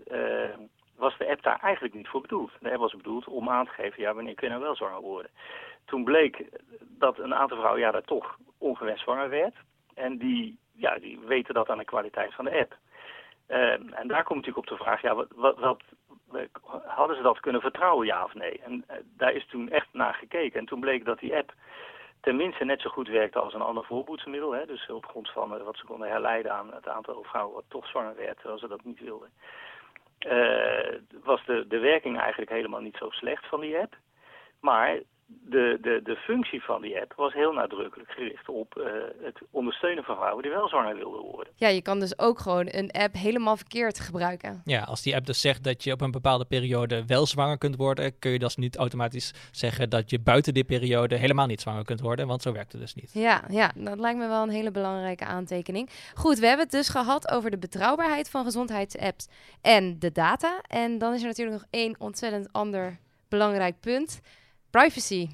was 0.96 1.18
de 1.18 1.28
app 1.28 1.42
daar 1.42 1.58
eigenlijk 1.60 1.94
niet 1.94 2.08
voor 2.08 2.20
bedoeld. 2.20 2.50
De 2.60 2.70
app 2.70 2.80
was 2.80 2.96
bedoeld 2.96 3.26
om 3.26 3.48
aan 3.48 3.64
te 3.64 3.72
geven, 3.72 4.02
ja, 4.02 4.14
wanneer 4.14 4.34
kun 4.34 4.46
je 4.46 4.52
nou 4.52 4.64
wel 4.64 4.76
zwanger 4.76 5.00
worden. 5.00 5.30
Toen 5.84 6.04
bleek 6.04 6.44
dat 6.80 7.18
een 7.18 7.34
aantal 7.34 7.56
vrouwen 7.56 7.80
ja, 7.80 7.90
daar 7.90 8.02
toch 8.02 8.38
ongewenst 8.58 9.02
zwanger 9.02 9.28
werd. 9.28 9.54
En 9.94 10.18
die 10.18 10.58
ja, 10.76 10.98
die 10.98 11.18
weten 11.18 11.54
dat 11.54 11.68
aan 11.68 11.78
de 11.78 11.84
kwaliteit 11.84 12.34
van 12.34 12.44
de 12.44 12.58
app. 12.58 12.76
Uh, 13.48 13.72
en 13.72 14.06
daar 14.06 14.24
komt 14.24 14.38
natuurlijk 14.38 14.70
op 14.70 14.78
de 14.78 14.84
vraag, 14.84 15.02
ja, 15.02 15.14
wat, 15.14 15.58
wat, 15.58 15.82
hadden 16.84 17.16
ze 17.16 17.22
dat 17.22 17.40
kunnen 17.40 17.60
vertrouwen, 17.60 18.06
ja 18.06 18.24
of 18.24 18.34
nee? 18.34 18.60
En 18.64 18.84
uh, 18.90 18.96
daar 19.16 19.32
is 19.32 19.46
toen 19.46 19.70
echt 19.70 19.88
naar 19.92 20.14
gekeken. 20.14 20.60
En 20.60 20.66
toen 20.66 20.80
bleek 20.80 21.04
dat 21.04 21.18
die 21.18 21.36
app 21.36 21.52
tenminste 22.20 22.64
net 22.64 22.80
zo 22.80 22.90
goed 22.90 23.08
werkte 23.08 23.38
als 23.38 23.54
een 23.54 23.60
ander 23.60 23.84
voorboedsmiddel. 23.84 24.52
Hè? 24.52 24.66
Dus 24.66 24.90
op 24.90 25.06
grond 25.06 25.30
van 25.30 25.54
uh, 25.54 25.62
wat 25.62 25.76
ze 25.76 25.84
konden 25.84 26.08
herleiden 26.08 26.52
aan 26.52 26.72
het 26.72 26.88
aantal 26.88 27.22
vrouwen 27.22 27.54
wat 27.54 27.64
toch 27.68 27.86
zwanger 27.86 28.16
werd, 28.16 28.36
terwijl 28.36 28.58
ze 28.58 28.68
dat 28.68 28.84
niet 28.84 29.00
wilden. 29.00 29.30
was 31.22 31.44
de, 31.44 31.66
de 31.68 31.78
werking 31.78 32.18
eigenlijk 32.18 32.50
helemaal 32.50 32.80
niet 32.80 32.96
zo 32.96 33.10
slecht 33.10 33.46
van 33.46 33.60
die 33.60 33.78
app. 33.78 33.96
Maar 34.60 35.00
de, 35.26 35.78
de, 35.80 36.00
de 36.04 36.16
functie 36.16 36.62
van 36.62 36.82
die 36.82 37.00
app 37.00 37.12
was 37.16 37.32
heel 37.32 37.52
nadrukkelijk 37.52 38.10
gericht 38.10 38.48
op 38.48 38.74
uh, 38.78 38.84
het 39.22 39.38
ondersteunen 39.50 40.04
van 40.04 40.16
vrouwen 40.16 40.42
die 40.42 40.52
wel 40.52 40.68
zwanger 40.68 40.96
wilden 40.96 41.20
worden. 41.20 41.52
Ja, 41.56 41.68
je 41.68 41.82
kan 41.82 42.00
dus 42.00 42.18
ook 42.18 42.38
gewoon 42.38 42.68
een 42.70 42.90
app 42.90 43.14
helemaal 43.14 43.56
verkeerd 43.56 44.00
gebruiken. 44.00 44.60
Ja, 44.64 44.82
als 44.82 45.02
die 45.02 45.16
app 45.16 45.26
dus 45.26 45.40
zegt 45.40 45.64
dat 45.64 45.84
je 45.84 45.92
op 45.92 46.00
een 46.00 46.10
bepaalde 46.10 46.44
periode 46.44 47.04
wel 47.06 47.26
zwanger 47.26 47.58
kunt 47.58 47.76
worden, 47.76 48.18
kun 48.18 48.30
je 48.30 48.38
dus 48.38 48.56
niet 48.56 48.76
automatisch 48.76 49.34
zeggen 49.50 49.90
dat 49.90 50.10
je 50.10 50.18
buiten 50.18 50.54
die 50.54 50.64
periode 50.64 51.16
helemaal 51.16 51.46
niet 51.46 51.60
zwanger 51.60 51.84
kunt 51.84 52.00
worden, 52.00 52.26
want 52.26 52.42
zo 52.42 52.52
werkt 52.52 52.72
het 52.72 52.80
dus 52.80 52.94
niet. 52.94 53.10
Ja, 53.12 53.42
ja, 53.48 53.72
dat 53.74 53.98
lijkt 53.98 54.18
me 54.18 54.28
wel 54.28 54.42
een 54.42 54.48
hele 54.48 54.70
belangrijke 54.70 55.24
aantekening. 55.24 55.90
Goed, 56.14 56.38
we 56.38 56.46
hebben 56.46 56.64
het 56.64 56.74
dus 56.74 56.88
gehad 56.88 57.30
over 57.30 57.50
de 57.50 57.58
betrouwbaarheid 57.58 58.30
van 58.30 58.44
gezondheidsapps 58.44 59.28
en 59.62 59.98
de 59.98 60.12
data. 60.12 60.60
En 60.68 60.98
dan 60.98 61.14
is 61.14 61.20
er 61.20 61.26
natuurlijk 61.26 61.56
nog 61.56 61.66
één 61.70 61.94
ontzettend 61.98 62.52
ander 62.52 62.98
belangrijk 63.28 63.80
punt. 63.80 64.20
Privacy. 64.76 65.28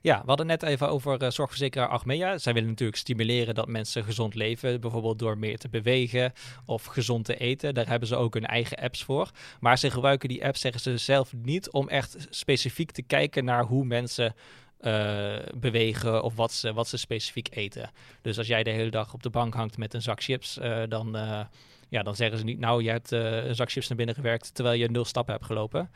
Ja, 0.00 0.20
we 0.20 0.26
hadden 0.26 0.46
net 0.46 0.62
even 0.62 0.88
over 0.88 1.22
uh, 1.22 1.30
zorgverzekeraar 1.30 1.88
Achmea. 1.88 2.38
Zij 2.38 2.52
willen 2.52 2.68
natuurlijk 2.68 2.98
stimuleren 2.98 3.54
dat 3.54 3.68
mensen 3.68 4.04
gezond 4.04 4.34
leven, 4.34 4.80
bijvoorbeeld 4.80 5.18
door 5.18 5.38
meer 5.38 5.58
te 5.58 5.68
bewegen 5.68 6.32
of 6.64 6.84
gezond 6.84 7.24
te 7.24 7.36
eten. 7.36 7.74
Daar 7.74 7.88
hebben 7.88 8.08
ze 8.08 8.16
ook 8.16 8.34
hun 8.34 8.46
eigen 8.46 8.76
apps 8.76 9.04
voor. 9.04 9.30
Maar 9.60 9.78
ze 9.78 9.90
gebruiken 9.90 10.28
die 10.28 10.44
apps, 10.44 10.60
zeggen 10.60 10.80
ze 10.80 10.96
zelf, 10.96 11.32
niet 11.32 11.70
om 11.70 11.88
echt 11.88 12.26
specifiek 12.30 12.90
te 12.90 13.02
kijken 13.02 13.44
naar 13.44 13.64
hoe 13.64 13.84
mensen 13.84 14.34
uh, 14.80 15.36
bewegen 15.56 16.22
of 16.22 16.34
wat 16.34 16.52
ze, 16.52 16.72
wat 16.72 16.88
ze 16.88 16.96
specifiek 16.96 17.48
eten. 17.50 17.90
Dus 18.22 18.38
als 18.38 18.46
jij 18.46 18.62
de 18.62 18.70
hele 18.70 18.90
dag 18.90 19.14
op 19.14 19.22
de 19.22 19.30
bank 19.30 19.54
hangt 19.54 19.78
met 19.78 19.94
een 19.94 20.02
zak 20.02 20.22
chips, 20.22 20.58
uh, 20.58 20.82
dan, 20.88 21.16
ja, 21.88 22.02
dan 22.02 22.16
zeggen 22.16 22.38
ze 22.38 22.44
niet, 22.44 22.58
nou, 22.58 22.82
je 22.82 22.90
hebt 22.90 23.10
een 23.10 23.54
zak 23.54 23.70
chips 23.70 23.88
naar 23.88 23.96
binnen 23.96 24.14
gewerkt 24.14 24.54
terwijl 24.54 24.78
je 24.78 24.90
nul 24.90 25.04
stappen 25.04 25.34
hebt 25.34 25.46
gelopen. 25.46 25.90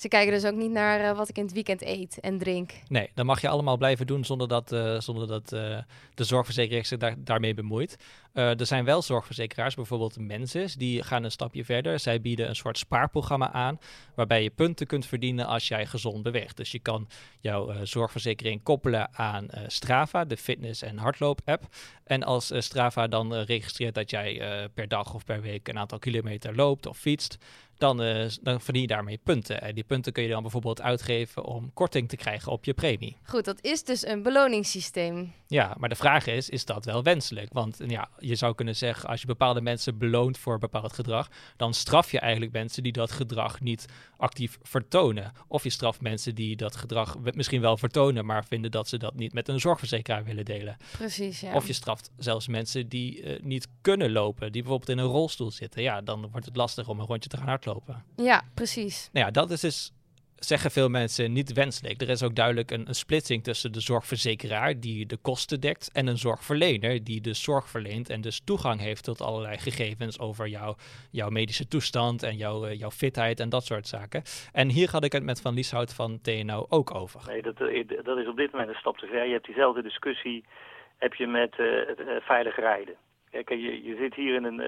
Ze 0.00 0.08
kijken 0.08 0.32
dus 0.32 0.44
ook 0.44 0.54
niet 0.54 0.70
naar 0.70 1.00
uh, 1.00 1.16
wat 1.16 1.28
ik 1.28 1.36
in 1.36 1.42
het 1.44 1.52
weekend 1.52 1.82
eet 1.82 2.20
en 2.20 2.38
drink. 2.38 2.72
Nee, 2.88 3.10
dan 3.14 3.26
mag 3.26 3.40
je 3.40 3.48
allemaal 3.48 3.76
blijven 3.76 4.06
doen 4.06 4.24
zonder 4.24 4.48
dat, 4.48 4.72
uh, 4.72 5.00
zonder 5.00 5.26
dat 5.26 5.52
uh, 5.52 5.78
de 6.14 6.24
zorgverzekeraar 6.24 6.84
zich 6.84 6.98
daar, 6.98 7.14
daarmee 7.18 7.54
bemoeit. 7.54 7.96
Er 8.32 8.66
zijn 8.66 8.84
wel 8.84 9.02
zorgverzekeraars, 9.02 9.74
bijvoorbeeld 9.74 10.18
Mensis, 10.18 10.74
die 10.74 11.02
gaan 11.02 11.24
een 11.24 11.30
stapje 11.30 11.64
verder. 11.64 11.98
Zij 11.98 12.20
bieden 12.20 12.48
een 12.48 12.56
soort 12.56 12.78
spaarprogramma 12.78 13.52
aan, 13.52 13.78
waarbij 14.14 14.42
je 14.42 14.50
punten 14.50 14.86
kunt 14.86 15.06
verdienen 15.06 15.46
als 15.46 15.68
jij 15.68 15.86
gezond 15.86 16.22
beweegt. 16.22 16.56
Dus 16.56 16.72
je 16.72 16.78
kan 16.78 17.08
jouw 17.40 17.84
zorgverzekering 17.84 18.62
koppelen 18.62 19.14
aan 19.14 19.48
Strava, 19.66 20.24
de 20.24 20.36
fitness- 20.36 20.82
en 20.82 20.98
hardloop-app. 20.98 21.74
En 22.04 22.22
als 22.22 22.52
Strava 22.58 23.06
dan 23.06 23.34
registreert 23.34 23.94
dat 23.94 24.10
jij 24.10 24.68
per 24.74 24.88
dag 24.88 25.14
of 25.14 25.24
per 25.24 25.40
week 25.40 25.68
een 25.68 25.78
aantal 25.78 25.98
kilometer 25.98 26.54
loopt 26.54 26.86
of 26.86 26.98
fietst, 26.98 27.38
dan, 27.78 27.96
dan 28.42 28.60
verdien 28.60 28.82
je 28.82 28.88
daarmee 28.88 29.20
punten. 29.24 29.62
En 29.62 29.74
die 29.74 29.84
punten 29.84 30.12
kun 30.12 30.22
je 30.22 30.28
dan 30.28 30.42
bijvoorbeeld 30.42 30.80
uitgeven 30.80 31.44
om 31.44 31.72
korting 31.72 32.08
te 32.08 32.16
krijgen 32.16 32.52
op 32.52 32.64
je 32.64 32.74
premie. 32.74 33.16
Goed, 33.22 33.44
dat 33.44 33.64
is 33.64 33.84
dus 33.84 34.06
een 34.06 34.22
beloningssysteem. 34.22 35.32
Ja, 35.50 35.74
maar 35.78 35.88
de 35.88 35.94
vraag 35.94 36.26
is, 36.26 36.48
is 36.48 36.64
dat 36.64 36.84
wel 36.84 37.02
wenselijk? 37.02 37.52
Want 37.52 37.78
ja, 37.86 38.08
je 38.18 38.34
zou 38.34 38.54
kunnen 38.54 38.76
zeggen, 38.76 39.08
als 39.08 39.20
je 39.20 39.26
bepaalde 39.26 39.60
mensen 39.60 39.98
beloont 39.98 40.38
voor 40.38 40.58
bepaald 40.58 40.92
gedrag, 40.92 41.28
dan 41.56 41.74
straf 41.74 42.10
je 42.10 42.20
eigenlijk 42.20 42.52
mensen 42.52 42.82
die 42.82 42.92
dat 42.92 43.12
gedrag 43.12 43.60
niet 43.60 43.86
actief 44.16 44.58
vertonen. 44.62 45.32
Of 45.48 45.64
je 45.64 45.70
straft 45.70 46.00
mensen 46.00 46.34
die 46.34 46.56
dat 46.56 46.76
gedrag 46.76 47.16
misschien 47.34 47.60
wel 47.60 47.76
vertonen, 47.76 48.26
maar 48.26 48.44
vinden 48.44 48.70
dat 48.70 48.88
ze 48.88 48.98
dat 48.98 49.14
niet 49.14 49.32
met 49.32 49.48
een 49.48 49.60
zorgverzekeraar 49.60 50.24
willen 50.24 50.44
delen. 50.44 50.76
Precies, 50.92 51.40
ja. 51.40 51.54
Of 51.54 51.66
je 51.66 51.72
straft 51.72 52.10
zelfs 52.16 52.48
mensen 52.48 52.88
die 52.88 53.22
uh, 53.22 53.42
niet 53.42 53.68
kunnen 53.80 54.12
lopen, 54.12 54.52
die 54.52 54.62
bijvoorbeeld 54.62 54.98
in 54.98 55.04
een 55.04 55.10
rolstoel 55.10 55.50
zitten. 55.50 55.82
Ja, 55.82 56.00
dan 56.00 56.28
wordt 56.30 56.46
het 56.46 56.56
lastig 56.56 56.88
om 56.88 57.00
een 57.00 57.06
rondje 57.06 57.28
te 57.28 57.36
gaan 57.36 57.48
hardlopen. 57.48 58.04
Ja, 58.16 58.42
precies. 58.54 59.08
Nou 59.12 59.26
ja, 59.26 59.32
dat 59.32 59.50
is 59.50 59.60
dus 59.60 59.92
zeggen 60.40 60.70
veel 60.70 60.88
mensen 60.88 61.32
niet 61.32 61.52
wenselijk. 61.52 62.00
Er 62.00 62.08
is 62.08 62.22
ook 62.22 62.34
duidelijk 62.34 62.70
een, 62.70 62.88
een, 62.88 62.94
splitsing 62.94 63.44
tussen 63.44 63.72
de 63.72 63.80
zorgverzekeraar 63.80 64.80
die 64.80 65.06
de 65.06 65.16
kosten 65.16 65.60
dekt 65.60 65.90
en 65.92 66.06
een 66.06 66.16
zorgverlener 66.16 67.04
die 67.04 67.20
de 67.20 67.34
zorg 67.34 67.68
verleent 67.68 68.10
en 68.10 68.20
dus 68.20 68.44
toegang 68.44 68.80
heeft 68.80 69.04
tot 69.04 69.20
allerlei 69.20 69.58
gegevens 69.58 70.18
over 70.20 70.46
jou, 70.48 70.76
jouw 71.10 71.28
medische 71.28 71.68
toestand 71.68 72.22
en 72.22 72.36
jouw, 72.36 72.66
uh, 72.66 72.78
jouw 72.78 72.90
fitheid 72.90 73.40
en 73.40 73.48
dat 73.48 73.64
soort 73.64 73.86
zaken. 73.86 74.22
En 74.52 74.68
hier 74.68 74.90
had 74.90 75.04
ik 75.04 75.12
het 75.12 75.22
met 75.22 75.40
Van 75.40 75.54
Lieshout 75.54 75.94
van 75.94 76.20
TNO 76.20 76.66
ook 76.68 76.94
over. 76.94 77.20
Nee, 77.26 77.42
dat, 77.42 77.60
eh, 77.60 77.88
dat 78.02 78.18
is 78.18 78.28
op 78.28 78.36
dit 78.36 78.52
moment 78.52 78.70
een 78.70 78.74
stap 78.74 78.98
te 78.98 79.06
ver. 79.06 79.26
Je 79.26 79.32
hebt 79.32 79.46
diezelfde 79.46 79.82
discussie 79.82 80.44
heb 80.98 81.14
je 81.14 81.26
met 81.26 81.58
uh, 81.58 81.66
veilig 82.20 82.56
rijden. 82.56 82.94
Kijk, 83.30 83.48
je, 83.48 83.82
je 83.82 83.96
zit 83.96 84.14
hier 84.14 84.34
in 84.34 84.44
een, 84.44 84.60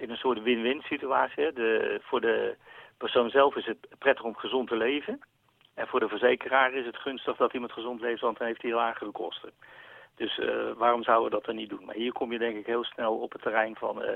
in 0.00 0.10
een 0.10 0.16
soort 0.16 0.42
win-win 0.42 0.82
situatie. 0.82 1.52
De, 1.52 2.00
voor 2.02 2.20
de 2.20 2.56
persoon 2.96 3.30
zelf 3.30 3.56
is 3.56 3.66
het 3.66 3.78
prettig 3.98 4.24
om 4.24 4.36
gezond 4.36 4.68
te 4.68 4.76
leven. 4.76 5.20
En 5.74 5.86
voor 5.86 6.00
de 6.00 6.08
verzekeraar 6.08 6.72
is 6.72 6.86
het 6.86 6.96
gunstig 6.96 7.36
dat 7.36 7.52
iemand 7.52 7.72
gezond 7.72 8.00
leeft, 8.00 8.20
want 8.20 8.38
dan 8.38 8.46
heeft 8.46 8.62
hij 8.62 8.72
lagere 8.72 9.10
kosten. 9.10 9.50
Dus 10.16 10.38
uh, 10.38 10.72
waarom 10.76 11.02
zouden 11.02 11.30
we 11.30 11.36
dat 11.36 11.44
dan 11.44 11.56
niet 11.56 11.68
doen? 11.68 11.84
Maar 11.84 11.94
hier 11.94 12.12
kom 12.12 12.32
je 12.32 12.38
denk 12.38 12.56
ik 12.56 12.66
heel 12.66 12.84
snel 12.84 13.14
op 13.18 13.32
het 13.32 13.42
terrein 13.42 13.76
van... 13.76 14.02
Uh, 14.02 14.08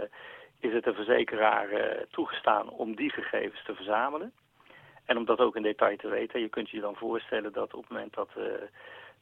is 0.61 0.73
het 0.73 0.85
de 0.85 0.95
verzekeraar 0.95 1.69
toegestaan 2.11 2.71
om 2.71 2.97
die 2.97 3.11
gegevens 3.11 3.65
te 3.65 3.75
verzamelen? 3.75 4.33
En 5.05 5.17
om 5.17 5.25
dat 5.25 5.39
ook 5.39 5.57
in 5.57 5.63
detail 5.63 5.97
te 5.97 6.09
weten. 6.09 6.41
Je 6.41 6.49
kunt 6.49 6.71
je 6.71 6.81
dan 6.81 6.97
voorstellen 6.97 7.53
dat 7.53 7.75
op 7.75 7.81
het 7.81 7.91
moment 7.91 8.15
dat 8.15 8.29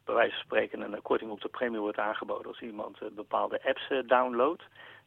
bij 0.05 0.15
wijze 0.15 0.35
van 0.35 0.45
spreken 0.45 0.81
een 0.81 1.03
korting 1.03 1.31
op 1.31 1.41
de 1.41 1.49
premie 1.49 1.81
wordt 1.81 1.99
aangeboden... 1.99 2.47
als 2.47 2.61
iemand 2.61 2.99
bepaalde 3.15 3.65
apps 3.65 3.89
downloadt 4.07 4.63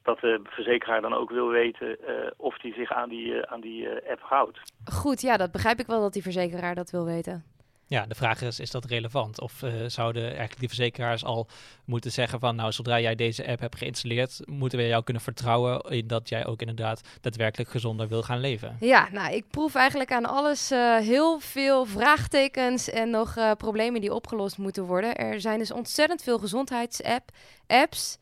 dat 0.07 0.19
de 0.19 0.39
verzekeraar 0.43 1.01
dan 1.01 1.13
ook 1.13 1.29
wil 1.29 1.47
weten 1.47 1.87
uh, 1.87 2.31
of 2.37 2.57
die 2.57 2.73
zich 2.73 2.91
aan 2.91 3.09
die, 3.09 3.25
uh, 3.25 3.41
aan 3.41 3.61
die 3.61 3.83
uh, 3.83 4.11
app 4.11 4.21
houdt. 4.21 4.59
Goed, 4.93 5.21
ja, 5.21 5.37
dat 5.37 5.51
begrijp 5.51 5.79
ik 5.79 5.87
wel 5.87 6.01
dat 6.01 6.13
die 6.13 6.21
verzekeraar 6.21 6.75
dat 6.75 6.89
wil 6.89 7.05
weten. 7.05 7.43
Ja, 7.89 8.05
de 8.05 8.15
vraag 8.15 8.41
is, 8.41 8.59
is 8.59 8.71
dat 8.71 8.85
relevant? 8.85 9.41
Of 9.41 9.63
zouden 9.87 10.23
eigenlijk 10.23 10.59
die 10.59 10.67
verzekeraars 10.67 11.23
al 11.23 11.47
moeten 11.85 12.11
zeggen 12.11 12.39
van, 12.39 12.55
nou, 12.55 12.71
zodra 12.71 12.99
jij 12.99 13.15
deze 13.15 13.47
app 13.47 13.59
hebt 13.59 13.77
geïnstalleerd, 13.77 14.41
moeten 14.45 14.79
we 14.79 14.87
jou 14.87 15.03
kunnen 15.03 15.23
vertrouwen 15.23 15.81
in 15.81 16.07
dat 16.07 16.29
jij 16.29 16.45
ook 16.45 16.59
inderdaad 16.59 17.17
daadwerkelijk 17.21 17.69
gezonder 17.69 18.07
wil 18.07 18.23
gaan 18.23 18.39
leven? 18.39 18.77
Ja, 18.79 19.07
nou, 19.11 19.33
ik 19.33 19.45
proef 19.49 19.75
eigenlijk 19.75 20.11
aan 20.11 20.25
alles 20.25 20.69
heel 20.99 21.39
veel 21.39 21.85
vraagtekens 21.85 22.89
en 22.89 23.09
nog 23.09 23.55
problemen 23.57 24.01
die 24.01 24.13
opgelost 24.13 24.57
moeten 24.57 24.83
worden. 24.83 25.15
Er 25.15 25.41
zijn 25.41 25.59
dus 25.59 25.71
ontzettend 25.71 26.23
veel 26.23 26.39
gezondheidsapps 26.39 28.19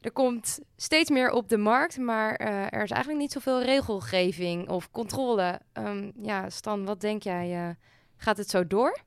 er 0.00 0.12
komt 0.12 0.58
steeds 0.76 1.10
meer 1.10 1.30
op 1.30 1.48
de 1.48 1.56
markt, 1.56 1.98
maar 1.98 2.40
uh, 2.40 2.48
er 2.48 2.82
is 2.82 2.90
eigenlijk 2.90 3.20
niet 3.20 3.32
zoveel 3.32 3.62
regelgeving 3.62 4.68
of 4.68 4.90
controle. 4.90 5.60
Um, 5.72 6.12
ja, 6.22 6.50
Stan, 6.50 6.84
wat 6.84 7.00
denk 7.00 7.22
jij? 7.22 7.68
Uh, 7.68 7.74
gaat 8.16 8.36
het 8.36 8.50
zo 8.50 8.66
door? 8.66 8.98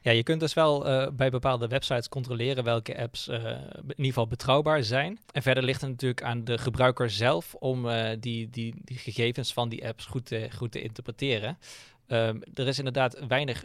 Ja, 0.00 0.10
je 0.10 0.22
kunt 0.22 0.40
dus 0.40 0.54
wel 0.54 0.86
uh, 0.86 1.08
bij 1.12 1.30
bepaalde 1.30 1.68
websites 1.68 2.08
controleren 2.08 2.64
welke 2.64 2.98
apps 2.98 3.28
in 3.28 3.38
ieder 3.86 4.04
geval 4.04 4.26
betrouwbaar 4.26 4.82
zijn. 4.82 5.18
En 5.32 5.42
verder 5.42 5.62
ligt 5.62 5.80
het 5.80 5.90
natuurlijk 5.90 6.22
aan 6.22 6.44
de 6.44 6.58
gebruiker 6.58 7.10
zelf 7.10 7.54
om 7.54 7.86
die, 8.20 8.50
die, 8.50 8.74
die 8.84 8.96
gegevens 8.96 9.52
van 9.52 9.68
die 9.68 9.86
apps 9.86 10.06
goed 10.06 10.26
te, 10.26 10.48
goed 10.56 10.72
te 10.72 10.82
interpreteren. 10.82 11.58
Um, 12.06 12.42
er 12.54 12.66
is 12.66 12.78
inderdaad 12.78 13.26
weinig 13.28 13.64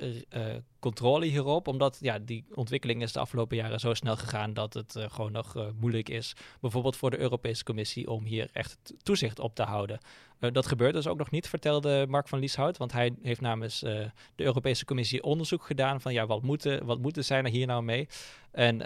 controle 0.85 1.25
hierop, 1.25 1.67
omdat 1.67 1.97
ja, 2.01 2.19
die 2.19 2.45
ontwikkeling 2.53 3.01
is 3.01 3.13
de 3.13 3.19
afgelopen 3.19 3.57
jaren 3.57 3.79
zo 3.79 3.93
snel 3.93 4.15
gegaan 4.15 4.53
dat 4.53 4.73
het 4.73 4.95
uh, 4.95 5.03
gewoon 5.09 5.31
nog 5.31 5.55
uh, 5.55 5.65
moeilijk 5.79 6.09
is, 6.09 6.33
bijvoorbeeld 6.61 6.97
voor 6.97 7.11
de 7.11 7.19
Europese 7.19 7.63
Commissie, 7.63 8.09
om 8.09 8.23
hier 8.23 8.49
echt 8.53 8.93
toezicht 9.03 9.39
op 9.39 9.55
te 9.55 9.63
houden. 9.63 9.99
dat 10.39 10.65
gebeurt 10.65 10.93
dus 10.93 11.07
ook 11.07 11.17
nog 11.17 11.31
niet, 11.31 11.49
vertelde 11.49 12.05
Mark 12.09 12.27
van 12.27 12.39
Lieshout, 12.39 12.77
want 12.77 12.91
hij 12.91 13.15
heeft 13.21 13.41
namens 13.41 13.79
de 13.79 14.11
Europese 14.35 14.85
Commissie 14.85 15.23
onderzoek 15.23 15.63
gedaan 15.65 16.01
van 16.01 16.13
ja, 16.13 16.25
wat 16.25 16.41
moeten, 16.41 16.85
wat 16.85 16.99
moeten 16.99 17.23
zij 17.25 17.43
er 17.43 17.49
hier 17.49 17.67
nou 17.67 17.83
mee? 17.83 18.07
En 18.51 18.79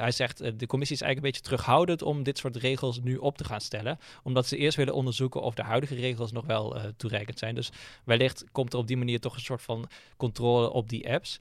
hij 0.00 0.10
zegt, 0.10 0.38
de 0.38 0.66
commissie 0.66 0.96
is 0.96 1.02
eigenlijk 1.02 1.16
een 1.16 1.22
beetje 1.22 1.40
terughoudend 1.40 2.02
om 2.02 2.22
dit 2.22 2.38
soort 2.38 2.56
regels 2.56 3.00
nu 3.00 3.16
op 3.16 3.36
te 3.36 3.44
gaan 3.44 3.60
stellen, 3.60 3.98
omdat 4.22 4.46
ze 4.46 4.56
eerst 4.56 4.76
willen 4.76 4.94
onderzoeken 4.94 5.42
of 5.42 5.54
de 5.54 5.62
huidige 5.62 5.94
regels 5.94 6.32
nog 6.32 6.46
wel 6.46 6.76
toereikend 6.96 7.38
zijn. 7.38 7.54
Dus 7.54 7.70
wellicht 8.04 8.44
komt 8.52 8.72
er 8.72 8.78
op 8.78 8.86
die 8.86 8.96
manier 8.96 9.20
toch 9.20 9.34
een 9.34 9.40
soort 9.40 9.62
van 9.62 9.88
controle 10.16 10.70
op 10.70 10.88
die 10.88 11.12
apps. 11.12 11.40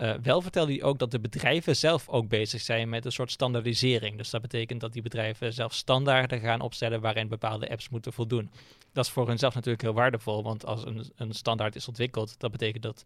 Uh, 0.00 0.14
wel 0.22 0.40
vertelde 0.42 0.72
hij 0.72 0.82
ook 0.82 0.98
dat 0.98 1.10
de 1.10 1.20
bedrijven 1.20 1.76
zelf 1.76 2.08
ook 2.08 2.28
bezig 2.28 2.60
zijn 2.60 2.88
met 2.88 3.04
een 3.04 3.12
soort 3.12 3.30
standaardisering. 3.30 4.16
Dus 4.16 4.30
dat 4.30 4.40
betekent 4.40 4.80
dat 4.80 4.92
die 4.92 5.02
bedrijven 5.02 5.52
zelf 5.52 5.74
standaarden 5.74 6.40
gaan 6.40 6.60
opstellen 6.60 7.00
waarin 7.00 7.28
bepaalde 7.28 7.70
apps 7.70 7.88
moeten 7.88 8.12
voldoen. 8.12 8.50
Dat 8.92 9.04
is 9.04 9.10
voor 9.10 9.28
hunzelf 9.28 9.54
natuurlijk 9.54 9.82
heel 9.82 9.92
waardevol, 9.92 10.42
want 10.42 10.66
als 10.66 10.84
een, 10.84 11.12
een 11.16 11.32
standaard 11.32 11.76
is 11.76 11.88
ontwikkeld, 11.88 12.34
dat 12.38 12.50
betekent 12.50 12.82
dat, 12.82 13.02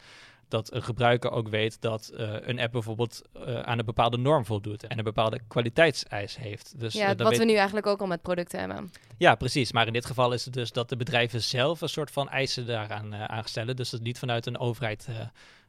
dat 0.49 0.73
een 0.73 0.83
gebruiker 0.83 1.31
ook 1.31 1.49
weet 1.49 1.81
dat 1.81 2.13
uh, 2.15 2.37
een 2.41 2.61
app 2.61 2.73
bijvoorbeeld 2.73 3.23
uh, 3.37 3.61
aan 3.61 3.79
een 3.79 3.85
bepaalde 3.85 4.17
norm 4.17 4.45
voldoet 4.45 4.87
en 4.87 4.99
een 4.99 5.05
bepaalde 5.05 5.41
kwaliteitseis 5.49 6.37
heeft. 6.37 6.81
Dus, 6.81 6.95
ja, 6.95 7.15
wat 7.15 7.37
we 7.37 7.45
nu 7.45 7.55
eigenlijk 7.55 7.87
ook 7.87 8.01
al 8.01 8.07
met 8.07 8.23
producten 8.23 8.59
hebben. 8.59 8.93
Ja, 9.19 9.35
precies. 9.35 9.73
Maar 9.73 9.87
in 9.87 9.93
dit 9.93 10.07
geval 10.07 10.33
is 10.33 10.45
het 10.45 10.55
dus 10.55 10.73
dat 10.73 10.89
de 10.89 10.97
bedrijven 10.97 11.43
zelf 11.43 11.81
een 11.81 11.89
soort 11.89 12.11
van 12.11 12.29
eisen 12.29 12.67
daaraan 12.67 13.15
uh, 13.15 13.25
aanstellen. 13.25 13.77
Dus 13.77 13.91
dat 13.91 14.01
niet 14.01 14.19
vanuit 14.19 14.47
een 14.47 14.59
overheid 14.59 15.09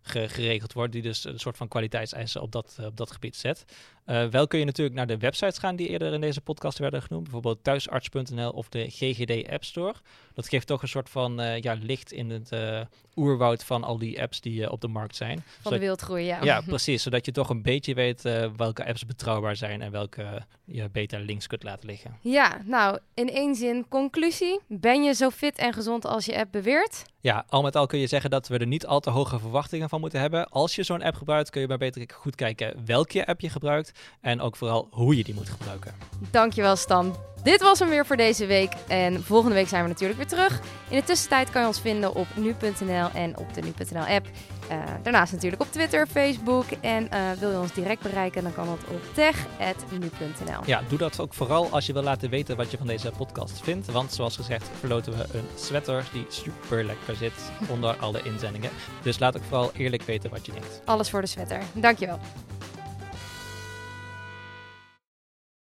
geregeld 0.01 0.73
wordt, 0.73 0.91
die 0.91 1.01
dus 1.21 1.33
een 1.33 1.39
soort 1.39 1.57
van 1.57 1.67
kwaliteitseisen 1.67 2.41
op 2.41 2.51
dat, 2.51 2.77
op 2.81 2.97
dat 2.97 3.11
gebied 3.11 3.35
zet. 3.35 3.65
Uh, 4.05 4.25
wel 4.25 4.47
kun 4.47 4.59
je 4.59 4.65
natuurlijk 4.65 4.95
naar 4.95 5.07
de 5.07 5.17
websites 5.17 5.57
gaan 5.57 5.75
die 5.75 5.87
eerder 5.87 6.13
in 6.13 6.21
deze 6.21 6.41
podcast 6.41 6.77
werden 6.77 7.01
genoemd. 7.01 7.23
Bijvoorbeeld 7.23 7.63
thuisarts.nl 7.63 8.49
of 8.49 8.69
de 8.69 8.89
GGD 8.89 9.49
App 9.49 9.63
Store. 9.63 9.93
Dat 10.33 10.47
geeft 10.47 10.67
toch 10.67 10.81
een 10.81 10.87
soort 10.87 11.09
van 11.09 11.41
uh, 11.41 11.59
ja, 11.59 11.77
licht 11.81 12.11
in 12.11 12.29
het 12.29 12.51
uh, 12.51 12.81
oerwoud 13.15 13.63
van 13.63 13.83
al 13.83 13.97
die 13.97 14.21
apps 14.21 14.41
die 14.41 14.71
op 14.71 14.81
de 14.81 14.87
markt 14.87 15.15
zijn. 15.15 15.37
Van 15.37 15.45
zodat, 15.63 15.79
de 15.79 15.85
wildgroei, 15.85 16.25
ja. 16.25 16.43
Ja, 16.43 16.61
precies. 16.67 17.03
Zodat 17.03 17.25
je 17.25 17.31
toch 17.31 17.49
een 17.49 17.61
beetje 17.61 17.93
weet 17.93 18.21
welke 18.57 18.85
apps 18.85 19.05
betrouwbaar 19.05 19.55
zijn 19.55 19.81
en 19.81 19.91
welke 19.91 20.45
je 20.65 20.89
beter 20.89 21.19
links 21.19 21.47
kunt 21.47 21.63
laten 21.63 21.87
liggen. 21.87 22.17
Ja, 22.21 22.61
nou, 22.65 22.99
in 23.13 23.29
één 23.29 23.55
zin, 23.55 23.85
conclusie. 23.89 24.59
Ben 24.67 25.03
je 25.03 25.13
zo 25.13 25.29
fit 25.29 25.57
en 25.57 25.73
gezond 25.73 26.05
als 26.05 26.25
je 26.25 26.37
app 26.37 26.51
beweert? 26.51 27.05
Ja, 27.19 27.45
al 27.49 27.61
met 27.61 27.75
al 27.75 27.85
kun 27.85 27.99
je 27.99 28.07
zeggen 28.07 28.29
dat 28.29 28.47
we 28.47 28.57
er 28.57 28.67
niet 28.67 28.85
al 28.85 28.99
te 28.99 29.09
hoge 29.09 29.39
verwachtingen 29.39 29.89
van 29.89 29.99
moeten 29.99 30.19
hebben. 30.19 30.49
Als 30.49 30.75
je 30.75 30.83
zo'n 30.83 31.01
app 31.01 31.15
gebruikt, 31.15 31.49
kun 31.49 31.61
je 31.61 31.67
maar 31.67 31.77
beter 31.77 32.05
goed 32.13 32.35
kijken 32.35 32.85
welke 32.85 33.25
app 33.25 33.41
je 33.41 33.49
gebruikt 33.49 33.94
en 34.21 34.41
ook 34.41 34.55
vooral 34.55 34.87
hoe 34.91 35.17
je 35.17 35.23
die 35.23 35.33
moet 35.33 35.49
gebruiken. 35.49 35.93
Dankjewel 36.31 36.75
Stan. 36.75 37.15
Dit 37.43 37.61
was 37.61 37.79
hem 37.79 37.89
weer 37.89 38.05
voor 38.05 38.17
deze 38.17 38.45
week 38.45 38.73
en 38.87 39.23
volgende 39.23 39.55
week 39.55 39.67
zijn 39.67 39.83
we 39.83 39.89
natuurlijk 39.89 40.19
weer 40.19 40.27
terug. 40.27 40.59
In 40.89 40.97
de 40.97 41.03
tussentijd 41.03 41.49
kan 41.49 41.61
je 41.61 41.67
ons 41.67 41.79
vinden 41.79 42.15
op 42.15 42.27
nu.nl 42.35 43.09
en 43.13 43.37
op 43.37 43.53
de 43.53 43.61
nu.nl 43.61 44.05
app. 44.05 44.27
Uh, 44.71 44.83
daarnaast 45.03 45.33
natuurlijk 45.33 45.61
op 45.61 45.71
Twitter, 45.71 46.07
Facebook. 46.07 46.65
En 46.81 47.09
uh, 47.13 47.31
wil 47.39 47.51
je 47.51 47.57
ons 47.57 47.73
direct 47.73 48.01
bereiken, 48.01 48.43
dan 48.43 48.53
kan 48.53 48.65
dat 48.65 48.79
op 48.89 49.01
tech.nu.nl. 49.13 50.61
Ja, 50.65 50.81
doe 50.87 50.97
dat 50.97 51.19
ook 51.19 51.33
vooral 51.33 51.69
als 51.71 51.85
je 51.85 51.93
wil 51.93 52.03
laten 52.03 52.29
weten 52.29 52.57
wat 52.57 52.71
je 52.71 52.77
van 52.77 52.87
deze 52.87 53.11
podcast 53.17 53.61
vindt. 53.61 53.91
Want 53.91 54.13
zoals 54.13 54.35
gezegd 54.35 54.69
verloten 54.79 55.17
we 55.17 55.25
een 55.33 55.47
sweater 55.55 56.09
die 56.13 56.25
super 56.29 56.83
lekker 56.83 57.15
zit 57.15 57.51
onder 57.69 57.95
alle 57.95 58.21
inzendingen. 58.23 58.69
Dus 59.01 59.19
laat 59.19 59.37
ook 59.37 59.43
vooral 59.43 59.71
eerlijk 59.73 60.03
weten 60.03 60.29
wat 60.29 60.45
je 60.45 60.51
denkt. 60.51 60.81
Alles 60.85 61.09
voor 61.09 61.21
de 61.21 61.27
sweater. 61.27 61.61
Dankjewel. 61.73 62.19